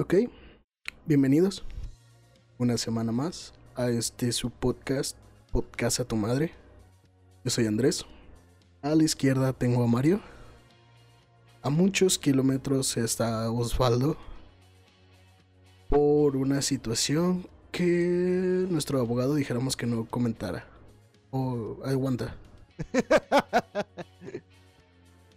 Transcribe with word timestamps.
Ok, 0.00 0.14
bienvenidos 1.06 1.64
una 2.56 2.78
semana 2.78 3.10
más 3.10 3.52
a 3.74 3.88
este 3.88 4.30
su 4.30 4.48
podcast, 4.48 5.16
Podcast 5.50 5.98
a 5.98 6.04
tu 6.04 6.14
madre. 6.14 6.52
Yo 7.42 7.50
soy 7.50 7.66
Andrés. 7.66 8.06
A 8.80 8.94
la 8.94 9.02
izquierda 9.02 9.52
tengo 9.52 9.82
a 9.82 9.88
Mario. 9.88 10.20
A 11.62 11.70
muchos 11.70 12.16
kilómetros 12.16 12.96
está 12.96 13.50
Osvaldo 13.50 14.16
por 15.88 16.36
una 16.36 16.62
situación 16.62 17.48
que 17.72 18.68
nuestro 18.70 19.00
abogado 19.00 19.34
dijéramos 19.34 19.76
que 19.76 19.86
no 19.86 20.04
comentara. 20.04 20.64
O 21.32 21.78
aguanta. 21.84 22.36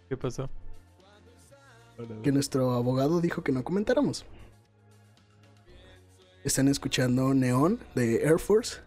¿Qué 0.08 0.16
pasó? 0.16 0.48
Que 2.22 2.30
nuestro 2.30 2.74
abogado 2.74 3.20
dijo 3.20 3.42
que 3.42 3.50
no 3.50 3.64
comentáramos. 3.64 4.24
Están 6.44 6.66
escuchando 6.66 7.32
Neon 7.34 7.78
de 7.94 8.16
Air 8.24 8.40
Force. 8.40 8.80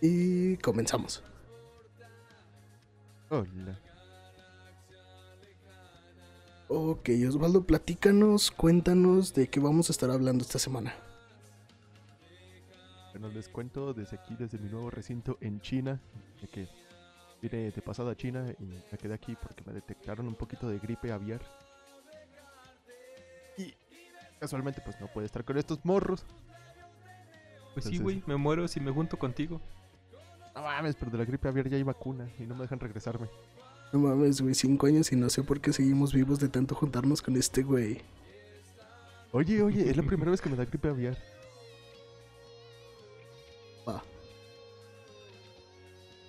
Y 0.00 0.56
comenzamos. 0.58 1.22
Hola. 3.28 3.78
Ok, 6.68 7.10
Osvaldo, 7.28 7.64
platícanos, 7.64 8.50
cuéntanos 8.50 9.34
de 9.34 9.48
qué 9.48 9.60
vamos 9.60 9.90
a 9.90 9.92
estar 9.92 10.10
hablando 10.10 10.42
esta 10.42 10.58
semana. 10.58 10.94
Bueno, 13.12 13.28
les 13.28 13.48
cuento 13.48 13.92
desde 13.92 14.16
aquí, 14.16 14.34
desde 14.38 14.58
mi 14.58 14.70
nuevo 14.70 14.90
recinto 14.90 15.36
en 15.42 15.60
China, 15.60 16.00
de 16.40 16.48
que 16.48 16.68
vine 17.42 17.70
de 17.70 17.82
pasada 17.82 18.12
a 18.12 18.16
China 18.16 18.46
y 18.58 18.64
me 18.64 18.98
quedé 18.98 19.12
aquí 19.12 19.36
porque 19.40 19.62
me 19.66 19.74
detectaron 19.74 20.26
un 20.26 20.34
poquito 20.34 20.68
de 20.68 20.78
gripe 20.78 21.12
aviar. 21.12 21.42
Casualmente 24.44 24.82
pues 24.82 25.00
no 25.00 25.06
puede 25.06 25.24
estar 25.24 25.42
con 25.42 25.56
estos 25.56 25.82
morros. 25.86 26.22
Pues 27.72 27.86
sí, 27.86 27.96
güey, 27.96 28.22
me 28.26 28.36
muero 28.36 28.68
si 28.68 28.78
me 28.78 28.90
junto 28.90 29.18
contigo. 29.18 29.58
No 30.54 30.60
mames, 30.60 30.96
pero 30.96 31.10
de 31.10 31.16
la 31.16 31.24
gripe 31.24 31.48
aviar 31.48 31.70
ya 31.70 31.78
hay 31.78 31.82
vacuna 31.82 32.28
y 32.38 32.42
no 32.42 32.54
me 32.54 32.60
dejan 32.60 32.78
regresarme. 32.78 33.26
No 33.90 34.00
mames, 34.00 34.42
güey, 34.42 34.54
cinco 34.54 34.86
años 34.86 35.10
y 35.12 35.16
no 35.16 35.30
sé 35.30 35.42
por 35.42 35.62
qué 35.62 35.72
seguimos 35.72 36.12
vivos 36.12 36.40
de 36.40 36.50
tanto 36.50 36.74
juntarnos 36.74 37.22
con 37.22 37.36
este 37.36 37.62
güey. 37.62 38.02
Oye, 39.32 39.62
oye, 39.62 39.88
es 39.88 39.96
la 39.96 40.02
primera 40.06 40.30
vez 40.30 40.42
que 40.42 40.50
me 40.50 40.56
da 40.56 40.66
gripe 40.66 40.88
aviar. 40.88 41.16
Va. 43.88 44.04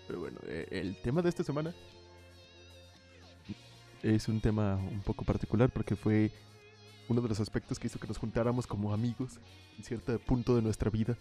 Pero 0.08 0.22
bueno, 0.22 0.40
eh, 0.48 0.70
el 0.72 1.02
tema 1.02 1.22
de 1.22 1.28
esta 1.28 1.44
semana 1.44 1.76
es 4.04 4.30
un 4.30 4.40
tema 4.40 4.78
un 4.78 5.02
poco 5.02 5.26
particular 5.26 5.70
porque 5.70 5.98
fue 5.98 6.32
uno 7.10 7.22
de 7.22 7.30
los 7.30 7.40
aspectos 7.40 7.80
que 7.80 7.88
hizo 7.88 8.00
que 8.00 8.08
nos 8.08 8.18
juntáramos 8.18 8.66
como 8.68 8.94
amigos 8.94 9.40
en 9.78 9.84
cierto 9.84 10.18
punto 10.20 10.56
de 10.56 10.62
nuestra 10.62 10.90
vida 10.90 11.18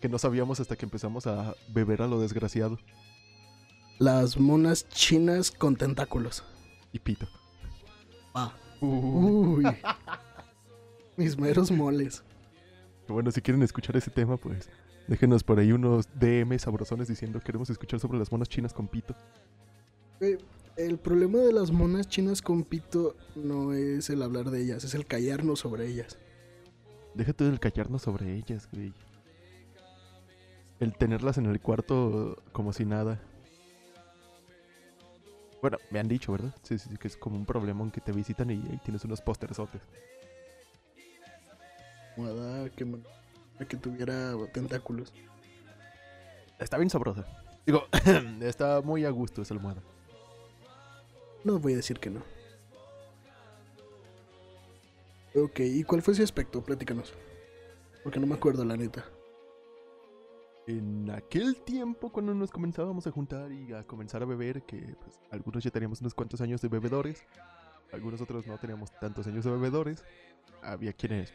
que 0.00 0.08
no 0.08 0.18
sabíamos 0.18 0.60
hasta 0.60 0.76
que 0.76 0.84
empezamos 0.84 1.26
a 1.26 1.54
beber 1.68 2.02
a 2.02 2.06
lo 2.06 2.20
desgraciado 2.20 2.78
Las 3.98 4.38
monas 4.38 4.88
chinas 4.88 5.50
con 5.50 5.74
tentáculos. 5.76 6.44
y 6.92 6.98
pito. 6.98 7.26
Va. 8.36 8.54
Uh, 8.80 9.56
Uy. 9.56 9.64
Mis 11.16 11.38
meros 11.38 11.70
moles. 11.70 12.22
bueno, 13.08 13.30
si 13.30 13.40
quieren 13.40 13.62
escuchar 13.62 13.96
ese 13.96 14.10
tema, 14.10 14.36
pues 14.36 14.68
déjenos 15.08 15.42
por 15.42 15.58
ahí 15.58 15.72
unos 15.72 16.06
DM 16.18 16.58
sabrosones 16.58 17.08
diciendo 17.08 17.40
queremos 17.40 17.70
escuchar 17.70 18.00
sobre 18.00 18.18
las 18.18 18.30
monas 18.30 18.48
chinas 18.50 18.72
con 18.74 18.86
pito. 18.88 19.14
Güey, 20.20 20.36
El 20.76 20.98
problema 20.98 21.38
de 21.38 21.54
las 21.54 21.70
monas 21.70 22.06
chinas 22.06 22.42
con 22.42 22.62
pito 22.62 23.16
no 23.34 23.72
es 23.72 24.10
el 24.10 24.22
hablar 24.22 24.50
de 24.50 24.62
ellas, 24.62 24.84
es 24.84 24.94
el 24.94 25.06
callarnos 25.06 25.60
sobre 25.60 25.86
ellas. 25.86 26.18
Déjate 27.14 27.44
del 27.44 27.58
callarnos 27.58 28.02
sobre 28.02 28.34
ellas, 28.34 28.68
güey. 28.70 28.92
El 30.78 30.94
tenerlas 30.94 31.38
en 31.38 31.46
el 31.46 31.60
cuarto 31.60 32.36
como 32.52 32.74
si 32.74 32.84
nada. 32.84 33.18
Bueno, 35.62 35.78
me 35.90 35.98
han 35.98 36.08
dicho, 36.08 36.32
¿verdad? 36.32 36.54
Sí, 36.62 36.78
sí, 36.78 36.90
sí, 36.90 36.98
que 36.98 37.08
es 37.08 37.16
como 37.16 37.36
un 37.36 37.46
problemón 37.46 37.90
que 37.90 38.02
te 38.02 38.12
visitan 38.12 38.50
y 38.50 38.54
ahí 38.54 38.78
tienes 38.84 39.02
unos 39.06 39.22
pósterzotes. 39.22 39.80
Moda 42.18 42.68
que, 42.68 42.86
que 43.66 43.76
tuviera 43.78 44.34
tentáculos. 44.52 45.14
Está 46.58 46.76
bien 46.76 46.90
sabrosa. 46.90 47.26
Digo, 47.64 47.84
está 48.42 48.82
muy 48.82 49.06
a 49.06 49.10
gusto 49.10 49.40
esa 49.40 49.54
almohada. 49.54 49.80
No 51.46 51.60
voy 51.60 51.74
a 51.74 51.76
decir 51.76 52.00
que 52.00 52.10
no. 52.10 52.24
Ok, 55.36 55.60
¿y 55.60 55.84
cuál 55.84 56.02
fue 56.02 56.12
ese 56.12 56.24
aspecto? 56.24 56.60
Platícanos. 56.64 57.14
Porque 58.02 58.18
no 58.18 58.26
me 58.26 58.34
acuerdo, 58.34 58.64
la 58.64 58.76
neta. 58.76 59.04
En 60.66 61.08
aquel 61.08 61.54
tiempo, 61.62 62.10
cuando 62.10 62.34
nos 62.34 62.50
comenzábamos 62.50 63.06
a 63.06 63.12
juntar 63.12 63.52
y 63.52 63.72
a 63.72 63.84
comenzar 63.84 64.24
a 64.24 64.26
beber, 64.26 64.62
que 64.62 64.96
pues, 65.00 65.20
algunos 65.30 65.62
ya 65.62 65.70
teníamos 65.70 66.00
unos 66.00 66.14
cuantos 66.14 66.40
años 66.40 66.60
de 66.62 66.68
bebedores, 66.68 67.24
algunos 67.92 68.20
otros 68.20 68.44
no 68.48 68.58
teníamos 68.58 68.90
tantos 68.98 69.28
años 69.28 69.44
de 69.44 69.52
bebedores, 69.52 70.04
había 70.64 70.94
quienes 70.94 71.32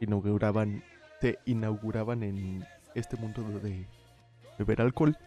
inauguraban, 0.00 0.82
se 1.20 1.38
inauguraban 1.44 2.22
en 2.22 2.64
este 2.94 3.18
mundo 3.18 3.42
de 3.60 3.86
beber 4.58 4.80
alcohol. 4.80 5.18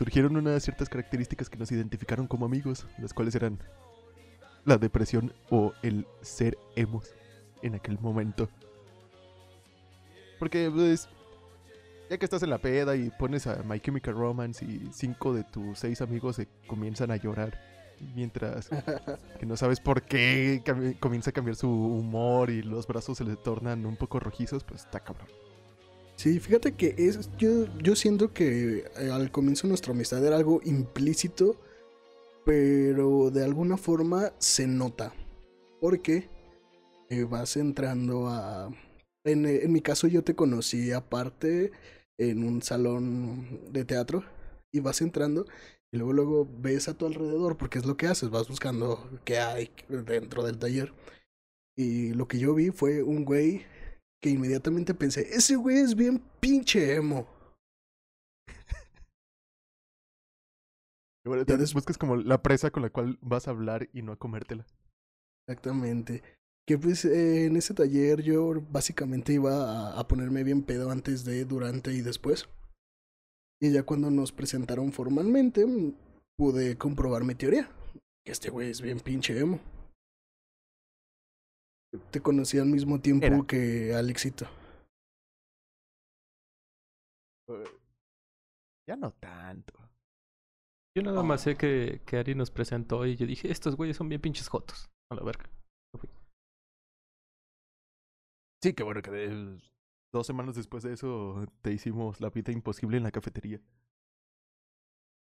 Surgieron 0.00 0.34
unas 0.34 0.62
ciertas 0.62 0.88
características 0.88 1.50
que 1.50 1.58
nos 1.58 1.70
identificaron 1.70 2.26
como 2.26 2.46
amigos, 2.46 2.86
las 2.96 3.12
cuales 3.12 3.34
eran 3.34 3.58
la 4.64 4.78
depresión 4.78 5.34
o 5.50 5.74
el 5.82 6.06
ser 6.22 6.56
emos 6.74 7.14
en 7.60 7.74
aquel 7.74 7.98
momento. 7.98 8.48
Porque 10.38 10.70
pues 10.74 11.06
ya 12.08 12.16
que 12.16 12.24
estás 12.24 12.42
en 12.42 12.48
la 12.48 12.56
peda 12.56 12.96
y 12.96 13.10
pones 13.10 13.46
a 13.46 13.62
My 13.62 13.78
Chemical 13.78 14.14
Romance 14.14 14.64
y 14.64 14.88
cinco 14.90 15.34
de 15.34 15.44
tus 15.44 15.78
seis 15.78 16.00
amigos 16.00 16.36
se 16.36 16.48
comienzan 16.66 17.10
a 17.10 17.16
llorar 17.16 17.60
mientras 18.14 18.70
que 19.38 19.44
no 19.44 19.58
sabes 19.58 19.80
por 19.80 20.00
qué 20.00 20.62
comienza 20.98 21.28
a 21.28 21.34
cambiar 21.34 21.56
su 21.56 21.68
humor 21.68 22.48
y 22.48 22.62
los 22.62 22.86
brazos 22.86 23.18
se 23.18 23.24
le 23.24 23.36
tornan 23.36 23.84
un 23.84 23.98
poco 23.98 24.18
rojizos, 24.18 24.64
pues 24.64 24.80
está 24.86 25.00
cabrón. 25.00 25.28
Sí, 26.20 26.38
fíjate 26.38 26.72
que 26.72 26.94
es, 26.98 27.30
yo, 27.38 27.64
yo 27.78 27.96
siento 27.96 28.34
que 28.34 28.84
eh, 28.98 29.10
al 29.10 29.32
comienzo 29.32 29.66
nuestra 29.66 29.94
amistad 29.94 30.22
era 30.22 30.36
algo 30.36 30.60
implícito, 30.64 31.58
pero 32.44 33.30
de 33.30 33.42
alguna 33.42 33.78
forma 33.78 34.30
se 34.36 34.66
nota. 34.66 35.14
Porque 35.80 36.28
eh, 37.08 37.24
vas 37.24 37.56
entrando 37.56 38.28
a... 38.28 38.68
En, 39.24 39.46
eh, 39.46 39.60
en 39.62 39.72
mi 39.72 39.80
caso 39.80 40.08
yo 40.08 40.22
te 40.22 40.36
conocí 40.36 40.92
aparte 40.92 41.72
en 42.18 42.44
un 42.44 42.60
salón 42.60 43.72
de 43.72 43.86
teatro 43.86 44.22
y 44.72 44.80
vas 44.80 45.00
entrando 45.00 45.46
y 45.90 45.96
luego 45.96 46.12
luego 46.12 46.48
ves 46.58 46.88
a 46.88 46.98
tu 46.98 47.06
alrededor 47.06 47.56
porque 47.56 47.78
es 47.78 47.86
lo 47.86 47.96
que 47.96 48.08
haces, 48.08 48.28
vas 48.28 48.46
buscando 48.46 49.08
qué 49.24 49.38
hay 49.38 49.70
dentro 49.88 50.44
del 50.44 50.58
taller. 50.58 50.92
Y 51.78 52.12
lo 52.12 52.28
que 52.28 52.38
yo 52.38 52.54
vi 52.54 52.72
fue 52.72 53.02
un 53.02 53.24
güey 53.24 53.64
que 54.22 54.30
inmediatamente 54.30 54.94
pensé, 54.94 55.22
ese 55.34 55.56
güey 55.56 55.78
es 55.78 55.94
bien 55.94 56.22
pinche 56.40 56.94
emo. 56.94 57.26
Bueno, 61.24 61.44
te 61.44 61.56
des- 61.56 61.74
buscas 61.74 61.98
como 61.98 62.16
la 62.16 62.42
presa 62.42 62.70
con 62.70 62.82
la 62.82 62.90
cual 62.90 63.18
vas 63.20 63.46
a 63.46 63.50
hablar 63.50 63.88
y 63.92 64.02
no 64.02 64.12
a 64.12 64.16
comértela. 64.18 64.66
Exactamente. 65.46 66.22
Que 66.66 66.78
pues 66.78 67.04
eh, 67.04 67.46
en 67.46 67.56
ese 67.56 67.74
taller 67.74 68.22
yo 68.22 68.60
básicamente 68.70 69.32
iba 69.34 69.90
a, 69.92 70.00
a 70.00 70.08
ponerme 70.08 70.44
bien 70.44 70.62
pedo 70.62 70.90
antes 70.90 71.24
de, 71.24 71.44
durante 71.44 71.92
y 71.92 72.00
después. 72.00 72.48
Y 73.60 73.72
ya 73.72 73.82
cuando 73.82 74.10
nos 74.10 74.32
presentaron 74.32 74.92
formalmente, 74.92 75.66
pude 76.38 76.78
comprobar 76.78 77.24
mi 77.24 77.34
teoría. 77.34 77.70
Que 78.24 78.32
este 78.32 78.50
güey 78.50 78.70
es 78.70 78.80
bien 78.80 79.00
pinche 79.00 79.38
emo. 79.38 79.60
Te 82.10 82.20
conocí 82.20 82.58
al 82.58 82.66
mismo 82.66 83.00
tiempo 83.00 83.26
Era. 83.26 83.42
que 83.46 83.94
Alexito. 83.94 84.46
Ya 88.88 88.96
no 88.96 89.12
tanto. 89.12 89.74
Yo 90.96 91.02
nada 91.02 91.22
más 91.22 91.42
sé 91.42 91.56
que, 91.56 92.00
que 92.06 92.16
Ari 92.16 92.34
nos 92.34 92.50
presentó 92.50 93.06
y 93.06 93.16
yo 93.16 93.26
dije, 93.26 93.50
estos 93.50 93.76
güeyes 93.76 93.96
son 93.96 94.08
bien 94.08 94.20
pinches 94.20 94.48
jotos. 94.48 94.88
A 95.10 95.14
la 95.16 95.22
verga. 95.24 95.48
Sí, 98.62 98.74
que 98.74 98.82
bueno 98.82 99.00
que 99.02 99.10
de- 99.10 99.60
dos 100.12 100.26
semanas 100.26 100.54
después 100.54 100.82
de 100.82 100.92
eso 100.92 101.46
te 101.62 101.72
hicimos 101.72 102.20
la 102.20 102.30
vida 102.30 102.52
imposible 102.52 102.96
en 102.98 103.04
la 103.04 103.10
cafetería. 103.10 103.60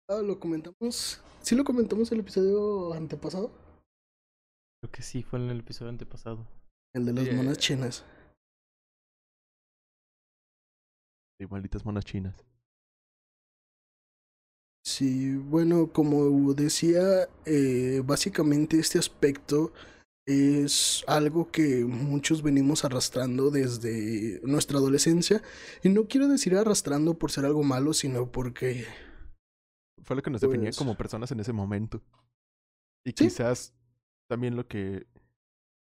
Ah, 0.08 0.22
lo 0.24 0.40
comentamos. 0.40 1.22
Sí 1.42 1.54
lo 1.54 1.64
comentamos 1.64 2.10
el 2.12 2.20
episodio 2.20 2.94
antepasado. 2.94 3.50
Creo 4.80 4.92
que 4.92 5.02
sí, 5.02 5.22
fue 5.22 5.38
en 5.40 5.50
el 5.50 5.60
episodio 5.60 5.90
antepasado. 5.90 6.46
El 6.94 7.04
de 7.04 7.12
las 7.12 7.24
Yeah. 7.24 7.34
monas 7.36 7.58
chinas. 7.58 8.04
Y 11.40 11.46
malditas 11.46 11.84
monas 11.84 12.04
chinas. 12.04 12.34
Sí, 14.84 15.36
bueno, 15.36 15.92
como 15.92 16.54
decía, 16.54 17.28
eh, 17.44 18.02
básicamente 18.04 18.78
este 18.78 18.98
aspecto 18.98 19.72
es 20.26 21.04
algo 21.06 21.50
que 21.50 21.84
muchos 21.84 22.42
venimos 22.42 22.84
arrastrando 22.84 23.50
desde 23.50 24.40
nuestra 24.44 24.78
adolescencia. 24.78 25.42
Y 25.82 25.88
no 25.90 26.06
quiero 26.08 26.28
decir 26.28 26.54
arrastrando 26.56 27.18
por 27.18 27.30
ser 27.30 27.44
algo 27.44 27.62
malo, 27.62 27.92
sino 27.92 28.30
porque 28.30 28.86
Fue 30.04 30.16
lo 30.16 30.22
que 30.22 30.30
nos 30.30 30.40
definía 30.40 30.68
Pues- 30.68 30.78
como 30.78 30.96
personas 30.96 31.30
en 31.32 31.40
ese 31.40 31.52
momento. 31.52 32.00
Y 33.04 33.10
Sí. 33.10 33.14
quizás 33.26 33.74
también 34.28 34.56
lo 34.56 34.66
que 34.66 35.06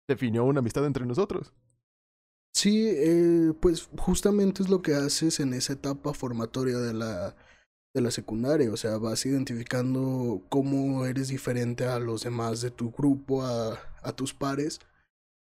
definió 0.09 0.43
una 0.43 0.59
amistad 0.59 0.85
entre 0.85 1.05
nosotros. 1.05 1.53
Sí, 2.53 2.87
eh, 2.89 3.53
pues 3.61 3.89
justamente 3.97 4.61
es 4.61 4.69
lo 4.69 4.81
que 4.81 4.93
haces 4.93 5.39
en 5.39 5.53
esa 5.53 5.73
etapa 5.73 6.13
formatoria 6.13 6.77
de 6.77 6.93
la, 6.93 7.35
de 7.93 8.01
la 8.01 8.11
secundaria, 8.11 8.71
o 8.71 8.77
sea, 8.77 8.97
vas 8.97 9.25
identificando 9.25 10.45
cómo 10.49 11.05
eres 11.05 11.29
diferente 11.29 11.85
a 11.85 11.99
los 11.99 12.23
demás 12.23 12.61
de 12.61 12.71
tu 12.71 12.91
grupo, 12.91 13.43
a, 13.43 13.79
a 14.03 14.11
tus 14.13 14.33
pares, 14.33 14.79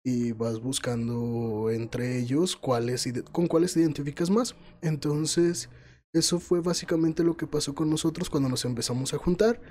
y 0.06 0.34
vas 0.34 0.60
buscando 0.60 1.70
entre 1.72 2.20
ellos 2.20 2.56
cuáles, 2.56 3.08
con 3.32 3.48
cuáles 3.48 3.74
te 3.74 3.80
identificas 3.80 4.30
más. 4.30 4.56
Entonces, 4.82 5.70
eso 6.14 6.40
fue 6.40 6.62
básicamente 6.62 7.24
lo 7.24 7.38
que 7.38 7.48
pasó 7.48 7.74
con 7.74 7.90
nosotros 7.90 8.30
cuando 8.30 8.50
nos 8.50 8.66
empezamos 8.66 9.14
a 9.14 9.18
juntar, 9.18 9.62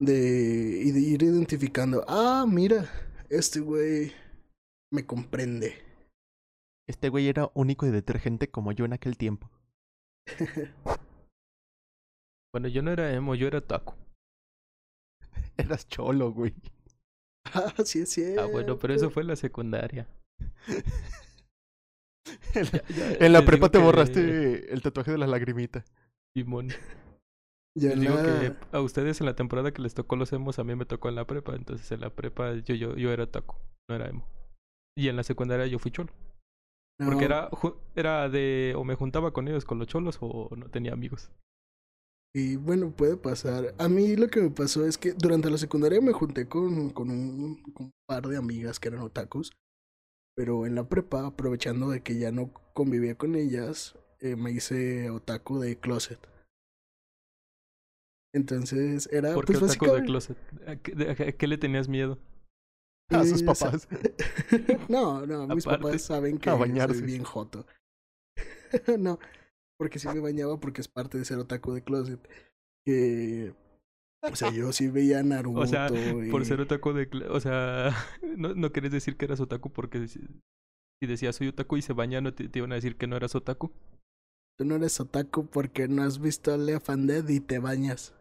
de, 0.00 0.82
y 0.84 0.90
de 0.92 1.00
ir 1.00 1.22
identificando, 1.22 2.04
ah, 2.08 2.44
mira, 2.48 2.88
este 3.30 3.60
güey 3.60 4.12
me 4.92 5.04
comprende. 5.06 5.74
Este 6.88 7.08
güey 7.10 7.28
era 7.28 7.50
único 7.54 7.86
y 7.86 7.90
detergente 7.90 8.50
como 8.50 8.72
yo 8.72 8.84
en 8.84 8.92
aquel 8.94 9.16
tiempo. 9.16 9.50
Bueno, 12.50 12.68
yo 12.68 12.80
no 12.82 12.90
era 12.90 13.12
emo, 13.12 13.34
yo 13.34 13.46
era 13.46 13.60
taco. 13.60 13.94
Eras 15.58 15.86
cholo, 15.86 16.32
güey. 16.32 16.54
Ah, 17.52 17.74
sí 17.84 18.00
es 18.00 18.08
cierto. 18.08 18.40
Ah, 18.40 18.46
bueno, 18.46 18.78
pero 18.78 18.94
eso 18.94 19.10
fue 19.10 19.20
en 19.22 19.28
la 19.28 19.36
secundaria. 19.36 20.08
En 22.54 22.64
la, 22.64 22.70
Ya- 22.88 22.88
ya 22.88 23.26
en 23.26 23.32
la 23.32 23.38
les 23.40 23.46
prepa 23.46 23.68
te 23.68 23.78
que- 23.78 23.84
borraste 23.84 24.72
el 24.72 24.82
tatuaje 24.82 25.12
de 25.12 25.18
la 25.18 25.26
lagrimita. 25.26 25.84
Simón. 26.34 26.68
Ya 27.78 27.90
Les 27.90 28.00
digo 28.00 28.14
la- 28.14 28.22
que 28.22 28.76
a 28.76 28.80
ustedes 28.80 29.20
en 29.20 29.26
la 29.26 29.34
temporada 29.36 29.72
que 29.72 29.82
les 29.82 29.94
tocó 29.94 30.16
los 30.16 30.32
emos, 30.32 30.58
a 30.58 30.64
mí 30.64 30.74
me 30.74 30.84
tocó 30.86 31.08
en 31.08 31.14
la 31.14 31.26
prepa. 31.26 31.54
Entonces 31.54 31.90
en 31.92 32.00
la 32.00 32.10
prepa 32.10 32.54
yo, 32.56 32.74
yo, 32.74 32.96
yo 32.96 33.12
era 33.12 33.30
taco, 33.30 33.60
no 33.88 33.94
era 33.96 34.08
emo. 34.08 34.26
Y 34.96 35.08
en 35.08 35.16
la 35.16 35.22
secundaria 35.22 35.66
yo 35.66 35.78
fui 35.78 35.90
cholo. 35.90 36.12
Porque 37.04 37.24
era, 37.26 37.48
era 37.94 38.28
de 38.28 38.74
o 38.76 38.82
me 38.82 38.96
juntaba 38.96 39.32
con 39.32 39.46
ellos, 39.46 39.64
con 39.64 39.78
los 39.78 39.86
cholos, 39.86 40.18
o 40.20 40.50
no 40.56 40.68
tenía 40.68 40.92
amigos. 40.92 41.30
Y 42.34 42.56
bueno, 42.56 42.90
puede 42.90 43.16
pasar. 43.16 43.74
A 43.78 43.88
mí 43.88 44.16
lo 44.16 44.28
que 44.28 44.40
me 44.42 44.50
pasó 44.50 44.84
es 44.84 44.98
que 44.98 45.12
durante 45.12 45.48
la 45.50 45.58
secundaria 45.58 46.00
me 46.00 46.12
junté 46.12 46.48
con, 46.48 46.90
con, 46.90 47.10
un, 47.10 47.62
con 47.72 47.86
un 47.86 47.92
par 48.06 48.26
de 48.26 48.36
amigas 48.36 48.80
que 48.80 48.88
eran 48.88 49.00
otakus. 49.02 49.52
Pero 50.36 50.66
en 50.66 50.74
la 50.74 50.88
prepa, 50.88 51.26
aprovechando 51.26 51.90
de 51.90 52.02
que 52.02 52.18
ya 52.18 52.30
no 52.32 52.52
convivía 52.74 53.16
con 53.16 53.34
ellas, 53.34 53.96
eh, 54.20 54.36
me 54.36 54.50
hice 54.50 55.10
otaku 55.10 55.58
de 55.60 55.78
closet. 55.78 56.18
Entonces 58.38 59.08
era 59.12 59.34
¿Por 59.34 59.44
qué 59.44 59.52
pues 59.52 59.72
otaku 59.72 59.86
de 59.86 60.04
closet? 60.04 60.36
¿A 60.66 60.76
qué, 60.76 60.92
de- 60.94 61.10
a 61.10 61.32
qué 61.32 61.46
le 61.46 61.58
tenías 61.58 61.88
miedo? 61.88 62.18
A 63.10 63.24
sus 63.24 63.42
Eh, 63.42 63.44
papás. 63.44 63.88
no, 64.88 65.26
no, 65.26 65.46
mis 65.48 65.66
Aparte, 65.66 65.82
papás 65.82 66.02
saben 66.02 66.38
que 66.38 66.50
a 66.50 66.56
soy 66.88 67.02
bien 67.02 67.24
joto. 67.24 67.66
no, 68.98 69.18
porque 69.78 69.98
sí 69.98 70.08
me 70.08 70.20
bañaba 70.20 70.60
porque 70.60 70.80
es 70.80 70.88
parte 70.88 71.18
de 71.18 71.24
ser 71.24 71.38
otaku 71.38 71.72
de 71.72 71.82
closet. 71.82 72.20
Que, 72.84 73.54
o 74.22 74.36
sea, 74.36 74.50
yo 74.50 74.72
sí 74.72 74.88
veía 74.88 75.22
Naruto 75.22 75.60
O 75.60 75.66
sea, 75.66 75.88
por 76.30 76.44
ser 76.44 76.60
otaku 76.60 76.92
de... 76.92 77.10
cl- 77.10 77.28
O 77.30 77.40
sea, 77.40 77.94
no, 78.36 78.54
no 78.54 78.72
querés 78.72 78.92
decir 78.92 79.16
que 79.16 79.24
eras 79.26 79.40
otaku 79.40 79.70
porque 79.70 80.06
si, 80.08 80.20
si 81.00 81.06
decías 81.06 81.36
soy 81.36 81.48
otaku 81.48 81.76
y 81.76 81.82
se 81.82 81.92
baña, 81.92 82.20
no 82.20 82.34
te, 82.34 82.48
te 82.48 82.58
iban 82.58 82.72
a 82.72 82.76
decir 82.76 82.96
que 82.96 83.06
no 83.06 83.16
eras 83.16 83.34
otaku. 83.34 83.72
Tú 84.58 84.64
no 84.64 84.74
eres 84.76 84.98
otaku 85.00 85.46
porque 85.46 85.86
no 85.88 86.02
has 86.02 86.18
visto 86.20 86.56
Left 86.56 86.86
4 86.86 87.02
Dead 87.04 87.28
y 87.28 87.40
te 87.40 87.58
bañas. 87.60 88.12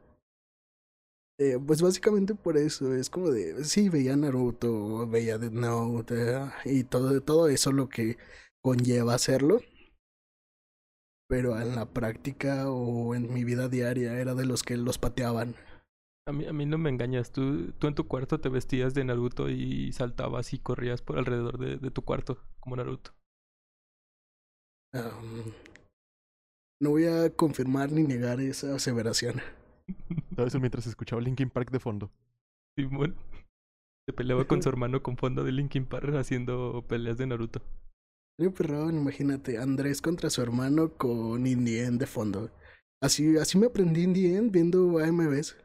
Eh, 1.40 1.60
pues 1.66 1.84
básicamente 1.84 2.34
por 2.34 2.58
eso, 2.58 2.96
es 2.96 3.12
como 3.12 3.30
de, 3.30 3.64
sí, 3.64 3.90
veía 3.90 4.16
Naruto, 4.16 5.08
veía 5.08 5.38
Death 5.38 5.52
Note 5.52 6.16
eh, 6.16 6.50
y 6.66 6.84
todo, 6.84 7.22
todo 7.22 7.48
eso 7.48 7.72
lo 7.72 7.90
que 7.90 8.18
conlleva 8.64 9.14
hacerlo. 9.14 9.62
Pero 11.30 11.60
en 11.60 11.76
la 11.76 11.86
práctica 11.86 12.72
o 12.72 13.14
en 13.14 13.32
mi 13.34 13.44
vida 13.44 13.70
diaria 13.70 14.20
era 14.20 14.34
de 14.34 14.46
los 14.46 14.64
que 14.64 14.78
los 14.78 14.98
pateaban. 14.98 15.56
A 16.28 16.32
mí, 16.32 16.46
a 16.48 16.54
mí 16.54 16.66
no 16.66 16.78
me 16.78 16.90
engañas. 16.90 17.32
Tú, 17.32 17.72
tú 17.74 17.88
en 17.88 17.96
tu 17.96 18.08
cuarto 18.08 18.40
te 18.40 18.50
vestías 18.50 18.94
de 18.94 19.04
Naruto 19.04 19.50
y 19.50 19.92
saltabas 19.92 20.54
y 20.54 20.60
corrías 20.60 21.02
por 21.02 21.18
alrededor 21.18 21.60
de, 21.60 21.78
de 21.78 21.92
tu 21.92 22.04
cuarto 22.04 22.40
como 22.60 22.76
Naruto. 22.78 23.12
No 26.82 26.92
voy 26.92 27.06
a 27.06 27.30
confirmar 27.30 27.92
ni 27.92 28.04
negar 28.04 28.40
esa 28.42 28.76
aseveración. 28.76 29.42
Todo 30.36 30.48
eso 30.48 30.60
mientras 30.60 30.88
escuchaba 30.88 31.22
Linkin 31.22 31.50
Park 31.50 31.72
de 31.72 31.80
fondo. 31.80 32.12
Simón. 32.78 33.16
Se 34.08 34.14
peleaba 34.14 34.48
con 34.48 34.64
su 34.64 34.70
hermano 34.70 35.04
con 35.04 35.18
fondo 35.18 35.44
de 35.44 35.52
Linkin 35.52 35.86
Park 35.86 36.14
haciendo 36.16 36.86
peleas 36.88 37.18
de 37.18 37.28
Naruto. 37.28 37.62
Perrón, 38.56 38.98
imagínate, 38.98 39.58
Andrés 39.58 40.02
contra 40.02 40.30
su 40.30 40.42
hermano 40.42 40.94
con 40.96 41.48
Indien 41.48 41.98
de 41.98 42.06
fondo. 42.06 42.52
Así, 43.02 43.38
así 43.38 43.58
me 43.58 43.68
aprendí 43.68 44.04
Indien 44.04 44.52
viendo 44.52 45.00
AMVs. 45.00 45.58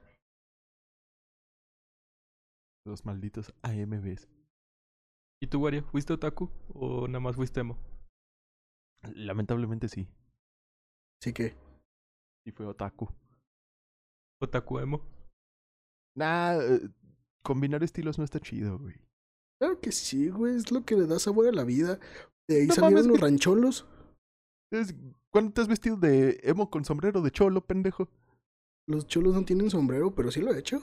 Los 2.84 3.04
malditos 3.04 3.54
AMBs. 3.62 4.26
¿Y 5.40 5.46
tú, 5.46 5.60
Wario, 5.60 5.84
fuiste 5.84 6.12
otaku 6.12 6.50
o 6.72 7.06
nada 7.06 7.20
más 7.20 7.36
fuiste 7.36 7.60
emo? 7.60 7.78
Lamentablemente 9.14 9.88
sí. 9.88 10.08
Así 11.20 11.32
que, 11.32 11.54
Y 12.44 12.52
fue 12.52 12.66
otaku. 12.66 13.08
Otaku 14.42 14.78
emo. 14.80 15.00
Nah, 16.16 16.54
eh, 16.60 16.88
combinar 17.42 17.82
estilos 17.82 18.18
no 18.18 18.24
está 18.24 18.38
chido, 18.40 18.78
güey. 18.78 18.94
claro 19.60 19.80
que 19.80 19.92
sí, 19.92 20.28
güey, 20.28 20.56
es 20.56 20.70
lo 20.72 20.84
que 20.84 20.96
le 20.96 21.06
da 21.06 21.18
sabor 21.18 21.46
a 21.46 21.52
la 21.52 21.64
vida. 21.64 21.98
De 22.48 22.60
ahí 22.62 22.66
No 22.66 22.74
salieron 22.74 22.94
mames, 22.94 23.06
los 23.06 23.20
rancholos. 23.20 23.86
Es- 24.72 24.94
¿Cuándo 25.30 25.52
te 25.52 25.60
has 25.62 25.68
vestido 25.68 25.96
de 25.96 26.40
emo 26.42 26.68
con 26.68 26.84
sombrero 26.84 27.22
de 27.22 27.30
cholo, 27.30 27.64
pendejo? 27.64 28.08
Los 28.86 29.06
cholos 29.06 29.34
no 29.34 29.44
tienen 29.44 29.70
sombrero, 29.70 30.14
pero 30.14 30.30
sí 30.30 30.40
lo 30.42 30.52
he 30.52 30.58
hecho. 30.58 30.82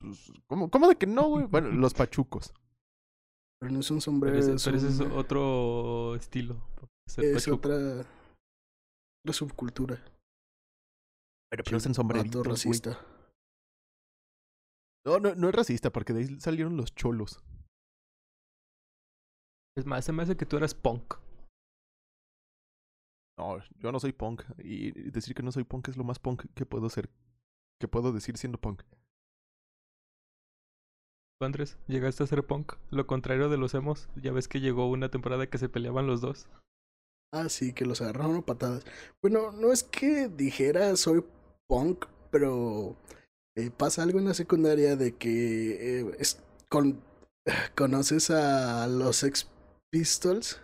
Pues, 0.00 0.30
¿Cómo, 0.48 0.70
¿Cómo 0.70 0.88
de 0.88 0.96
que 0.96 1.06
no, 1.06 1.28
güey? 1.28 1.46
Bueno, 1.50 1.70
los 1.70 1.94
pachucos. 1.94 2.52
Pero 3.60 3.72
no 3.72 3.80
es 3.80 3.90
un 3.90 4.00
sombrero, 4.00 4.34
Pero 4.36 4.46
ese, 4.46 4.54
es, 4.56 4.64
pero 4.64 4.76
ese 4.76 4.88
es 4.88 5.00
un- 5.00 5.12
otro 5.12 6.14
estilo. 6.16 6.56
Es 7.06 7.44
pachuco. 7.44 7.56
otra, 7.56 7.76
otra 9.24 9.32
subcultura. 9.32 10.04
Pero, 11.50 11.76
usan 11.76 11.94
sombreritos, 11.94 12.46
racista. 12.46 12.98
No, 15.06 15.18
no, 15.18 15.34
no 15.34 15.48
es 15.48 15.54
racista, 15.54 15.90
porque 15.90 16.12
de 16.12 16.20
ahí 16.20 16.40
salieron 16.40 16.76
los 16.76 16.94
cholos. 16.94 17.42
Es 19.76 19.86
más, 19.86 20.04
se 20.04 20.12
me 20.12 20.22
hace 20.22 20.36
que 20.36 20.44
tú 20.44 20.56
eras 20.56 20.74
punk. 20.74 21.14
No, 23.38 23.58
yo 23.78 23.92
no 23.92 24.00
soy 24.00 24.12
punk. 24.12 24.42
Y 24.58 24.90
decir 25.10 25.34
que 25.34 25.42
no 25.42 25.52
soy 25.52 25.64
punk 25.64 25.88
es 25.88 25.96
lo 25.96 26.04
más 26.04 26.18
punk 26.18 26.46
que 26.54 26.66
puedo 26.66 26.90
ser. 26.90 27.08
Que 27.80 27.86
puedo 27.86 28.12
decir 28.12 28.36
siendo 28.36 28.58
punk. 28.58 28.82
¿Tú, 31.38 31.46
Andrés, 31.46 31.78
llegaste 31.86 32.24
a 32.24 32.26
ser 32.26 32.44
punk. 32.44 32.74
Lo 32.90 33.06
contrario 33.06 33.48
de 33.48 33.56
los 33.56 33.72
emos. 33.74 34.08
Ya 34.16 34.32
ves 34.32 34.48
que 34.48 34.60
llegó 34.60 34.90
una 34.90 35.10
temporada 35.10 35.48
que 35.48 35.58
se 35.58 35.68
peleaban 35.68 36.08
los 36.08 36.20
dos. 36.20 36.48
Ah, 37.32 37.48
sí, 37.48 37.72
que 37.72 37.86
los 37.86 38.00
agarraron 38.00 38.36
a 38.36 38.42
patadas. 38.42 38.84
Bueno, 39.22 39.52
no 39.52 39.72
es 39.72 39.84
que 39.84 40.28
dijera 40.28 40.96
soy 40.96 41.22
punk, 41.68 42.06
pero 42.30 42.96
eh, 43.56 43.70
pasa 43.70 44.02
algo 44.02 44.18
en 44.18 44.26
la 44.26 44.34
secundaria 44.34 44.96
de 44.96 45.16
que 45.16 46.00
eh, 46.00 46.16
es 46.18 46.42
con, 46.68 47.00
conoces 47.76 48.30
a 48.30 48.86
los 48.86 49.16
Sex 49.16 49.48
Pistols 49.90 50.60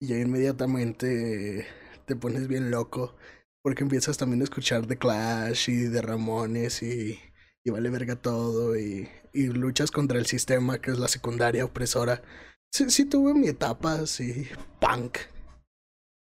y 0.00 0.14
inmediatamente 0.14 1.66
te 2.06 2.16
pones 2.16 2.48
bien 2.48 2.70
loco 2.70 3.14
porque 3.62 3.82
empiezas 3.82 4.16
también 4.16 4.40
a 4.40 4.44
escuchar 4.44 4.86
The 4.86 4.96
Clash 4.96 5.70
y 5.70 5.82
de 5.82 6.02
Ramones 6.02 6.82
y, 6.82 7.18
y 7.64 7.70
vale 7.70 7.90
verga 7.90 8.16
todo 8.16 8.78
y, 8.78 9.08
y 9.32 9.48
luchas 9.48 9.90
contra 9.90 10.18
el 10.18 10.26
sistema 10.26 10.80
que 10.80 10.92
es 10.92 10.98
la 10.98 11.08
secundaria 11.08 11.64
opresora. 11.64 12.22
Sí 12.70 13.04
tuve 13.06 13.34
mi 13.34 13.48
etapa 13.48 13.94
así, 13.94 14.46
punk. 14.80 15.18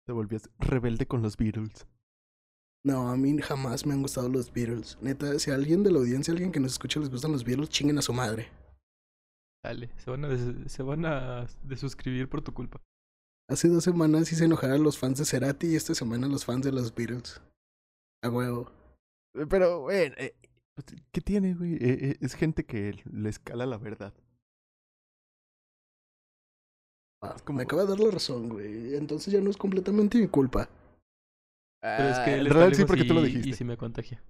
Te 0.06 0.12
volvías 0.12 0.48
rebelde 0.58 1.06
con 1.06 1.22
los 1.22 1.36
Beatles. 1.36 1.86
No, 2.86 3.08
a 3.08 3.16
mí 3.16 3.36
jamás 3.42 3.84
me 3.84 3.94
han 3.94 4.02
gustado 4.02 4.28
los 4.28 4.52
Beatles. 4.52 4.96
Neta, 5.00 5.38
si 5.40 5.50
a 5.50 5.54
alguien 5.56 5.82
de 5.82 5.90
la 5.90 5.98
audiencia, 5.98 6.30
alguien 6.32 6.52
que 6.52 6.60
nos 6.60 6.72
escucha 6.72 7.00
les 7.00 7.10
gustan 7.10 7.32
los 7.32 7.42
Beatles, 7.44 7.68
chinguen 7.68 7.98
a 7.98 8.02
su 8.02 8.12
madre. 8.12 8.48
Dale, 9.64 9.90
se 9.96 10.08
van 10.10 10.24
a, 10.24 10.28
des- 10.28 10.72
se 10.72 10.82
van 10.84 11.04
a 11.04 11.46
desuscribir 11.64 12.28
por 12.28 12.42
tu 12.42 12.54
culpa. 12.54 12.80
Hace 13.50 13.68
dos 13.68 13.82
semanas 13.82 14.30
hice 14.30 14.44
enojar 14.44 14.70
a 14.70 14.78
los 14.78 14.98
fans 14.98 15.18
de 15.18 15.24
Cerati 15.24 15.66
y 15.68 15.74
esta 15.76 15.94
semana 15.96 16.26
a 16.26 16.30
los 16.30 16.44
fans 16.44 16.64
de 16.64 16.70
los 16.72 16.94
Beatles. 16.94 17.40
A 18.22 18.28
huevo. 18.30 18.70
Pero, 19.50 19.80
güey, 19.80 20.12
eh, 20.16 20.36
pues, 20.74 20.86
¿qué 21.10 21.20
tiene, 21.20 21.54
güey? 21.54 21.74
Eh, 21.74 21.78
eh, 22.10 22.16
es 22.20 22.34
gente 22.34 22.64
que 22.64 23.02
le 23.10 23.28
escala 23.28 23.66
la 23.66 23.78
verdad. 23.78 24.14
Ah, 27.22 27.32
Es 27.34 27.42
como- 27.42 27.56
Me 27.56 27.64
acaba 27.64 27.82
de 27.82 27.88
dar 27.88 27.98
la 28.00 28.10
razón, 28.12 28.48
güey. 28.48 28.94
Entonces 28.94 29.32
ya 29.32 29.40
no 29.40 29.50
es 29.50 29.56
completamente 29.56 30.18
mi 30.18 30.28
culpa. 30.28 30.68
Pero 31.96 32.08
es 32.10 32.18
que 32.20 32.30
Ah, 32.30 32.34
él 32.34 32.40
en 32.40 32.46
está 32.46 32.58
realidad 32.58 32.76
sí, 32.78 32.84
porque 32.84 33.04
tú 33.04 33.14
lo 33.14 33.22
dijiste. 33.22 33.48
Y 33.48 33.52
si 33.52 33.64
me 33.64 33.76
contagia. 33.76 34.22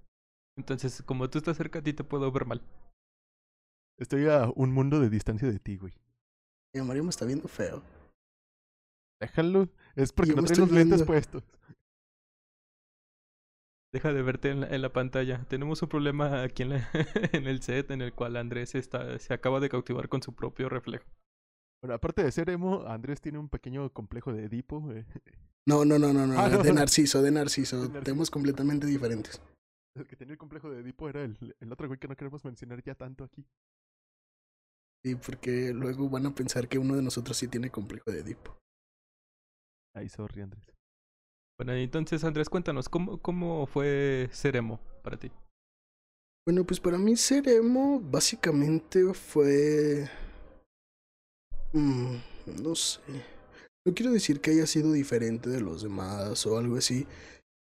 Entonces, 0.57 1.01
como 1.03 1.29
tú 1.29 1.37
estás 1.39 1.57
cerca, 1.57 1.79
a 1.79 1.81
ti 1.81 1.93
te 1.93 2.03
puedo 2.03 2.31
ver 2.31 2.45
mal. 2.45 2.61
Estoy 3.99 4.27
a 4.27 4.49
un 4.55 4.71
mundo 4.71 4.99
de 4.99 5.09
distancia 5.09 5.47
de 5.49 5.59
ti, 5.59 5.77
güey. 5.77 5.93
Y 6.75 6.81
Mario 6.81 7.03
me 7.03 7.09
está 7.09 7.25
viendo 7.25 7.47
feo. 7.47 7.81
Déjalo. 9.19 9.69
Es 9.95 10.13
porque 10.13 10.29
Yo 10.31 10.35
no 10.35 10.41
me 10.43 10.47
traes 10.47 10.59
estoy 10.59 10.67
los 10.69 10.77
lentes 10.77 10.97
viendo. 10.97 11.05
puestos. 11.05 11.43
Deja 13.93 14.13
de 14.13 14.21
verte 14.21 14.49
en 14.51 14.59
la, 14.61 14.67
en 14.67 14.81
la 14.81 14.93
pantalla. 14.93 15.45
Tenemos 15.47 15.81
un 15.81 15.89
problema 15.89 16.43
aquí 16.43 16.63
en, 16.63 16.69
la- 16.69 16.89
en 17.33 17.47
el 17.47 17.61
set 17.63 17.89
en 17.91 18.01
el 18.01 18.13
cual 18.13 18.35
Andrés 18.37 18.75
está, 18.75 19.17
se 19.17 19.33
acaba 19.33 19.59
de 19.59 19.69
cautivar 19.69 20.09
con 20.09 20.21
su 20.21 20.35
propio 20.35 20.69
reflejo. 20.69 21.05
Bueno, 21.81 21.95
aparte 21.95 22.23
de 22.23 22.31
ser 22.31 22.49
emo, 22.49 22.83
Andrés 22.87 23.21
tiene 23.21 23.37
un 23.37 23.49
pequeño 23.49 23.91
complejo 23.93 24.33
de 24.33 24.45
Edipo. 24.45 24.91
eh, 24.91 25.05
No, 25.67 25.85
no, 25.85 25.99
no, 25.99 26.11
no, 26.11 26.25
no. 26.25 26.39
Ah, 26.39 26.49
no, 26.49 26.63
de 26.63 26.69
no. 26.69 26.79
Narciso, 26.79 27.21
de 27.21 27.31
Narciso. 27.31 27.77
De 27.81 27.89
Narciso. 27.89 28.03
Temas 28.03 28.29
completamente 28.31 28.87
diferentes. 28.87 29.41
El 29.95 30.07
que 30.07 30.15
tenía 30.15 30.33
el 30.33 30.37
complejo 30.37 30.69
de 30.69 30.81
Edipo 30.81 31.09
era 31.09 31.23
el, 31.23 31.55
el 31.59 31.71
otro 31.71 31.87
güey 31.87 31.99
que 31.99 32.07
no 32.07 32.15
queremos 32.15 32.43
mencionar 32.45 32.81
ya 32.83 32.95
tanto 32.95 33.23
aquí. 33.23 33.45
Sí, 35.03 35.15
porque 35.15 35.71
luego 35.73 36.09
van 36.09 36.25
a 36.25 36.33
pensar 36.35 36.67
que 36.67 36.79
uno 36.79 36.95
de 36.95 37.01
nosotros 37.03 37.37
sí 37.37 37.47
tiene 37.47 37.69
complejo 37.69 38.11
de 38.11 38.19
Edipo. 38.19 38.57
Ay, 39.95 40.09
sorry, 40.09 40.41
Andrés. 40.41 40.65
Bueno, 41.59 41.73
entonces 41.73 42.23
Andrés, 42.23 42.49
cuéntanos, 42.49 42.87
¿cómo, 42.89 43.19
cómo 43.19 43.65
fue 43.65 44.29
ser 44.31 44.55
emo 44.55 44.79
para 45.03 45.17
ti? 45.17 45.31
Bueno, 46.45 46.63
pues 46.65 46.79
para 46.79 46.97
mí 46.99 47.15
ser 47.15 47.47
emo 47.49 47.99
básicamente 47.99 49.13
fue... 49.13 50.07
Mm, 51.73 52.17
no 52.63 52.75
sé. 52.75 53.01
No 53.85 53.93
quiero 53.93 54.11
decir 54.11 54.41
que 54.41 54.51
haya 54.51 54.67
sido 54.67 54.91
diferente 54.91 55.49
de 55.49 55.61
los 55.61 55.81
demás 55.83 56.45
o 56.45 56.57
algo 56.57 56.77
así, 56.77 57.07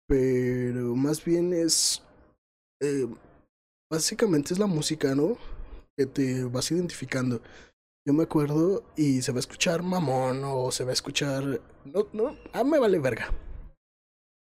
pero 0.08 0.96
más 0.96 1.24
bien 1.24 1.52
es... 1.52 2.02
eh, 2.82 3.06
básicamente 3.90 4.52
es 4.52 4.58
la 4.58 4.66
música, 4.66 5.14
¿no? 5.14 5.36
Que 5.96 6.06
te 6.06 6.44
vas 6.44 6.70
identificando. 6.70 7.40
Yo 8.06 8.14
me 8.14 8.24
acuerdo 8.24 8.84
y 8.96 9.22
se 9.22 9.32
va 9.32 9.38
a 9.38 9.40
escuchar 9.40 9.82
mamón 9.82 10.42
o 10.44 10.72
se 10.72 10.84
va 10.84 10.90
a 10.90 10.94
escuchar... 10.94 11.60
No, 11.84 12.08
no, 12.12 12.36
ah, 12.52 12.64
me 12.64 12.78
vale 12.78 12.98
verga. 12.98 13.32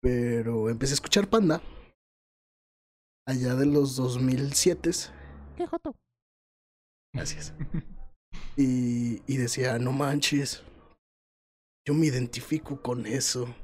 Pero 0.03 0.69
empecé 0.69 0.93
a 0.93 0.95
escuchar 0.95 1.29
Panda 1.29 1.61
allá 3.27 3.55
de 3.55 3.67
los 3.67 3.97
2007. 3.97 4.91
¡Qué 5.57 5.67
joto! 5.67 5.97
Gracias. 7.13 7.55
Y, 8.57 9.23
y 9.27 9.37
decía, 9.37 9.79
no 9.79 9.93
manches, 9.93 10.63
yo 11.87 11.95
me 11.95 12.07
identifico 12.07 12.81
con 12.81 13.07
eso. 13.07 13.55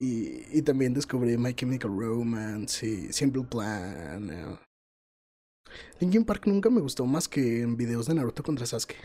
Y, 0.00 0.58
y 0.58 0.62
también 0.62 0.94
descubrí 0.94 1.36
My 1.38 1.54
Chemical 1.54 1.90
Romance 1.96 2.86
y 2.86 3.12
Simple 3.12 3.44
Plan. 3.44 4.30
eh. 4.30 4.58
Linkin 6.00 6.24
Park 6.24 6.46
nunca 6.46 6.70
me 6.70 6.80
gustó 6.80 7.06
más 7.06 7.28
que 7.28 7.62
en 7.62 7.76
videos 7.76 8.06
de 8.06 8.14
Naruto 8.14 8.42
contra 8.42 8.66
Sasuke. 8.66 8.96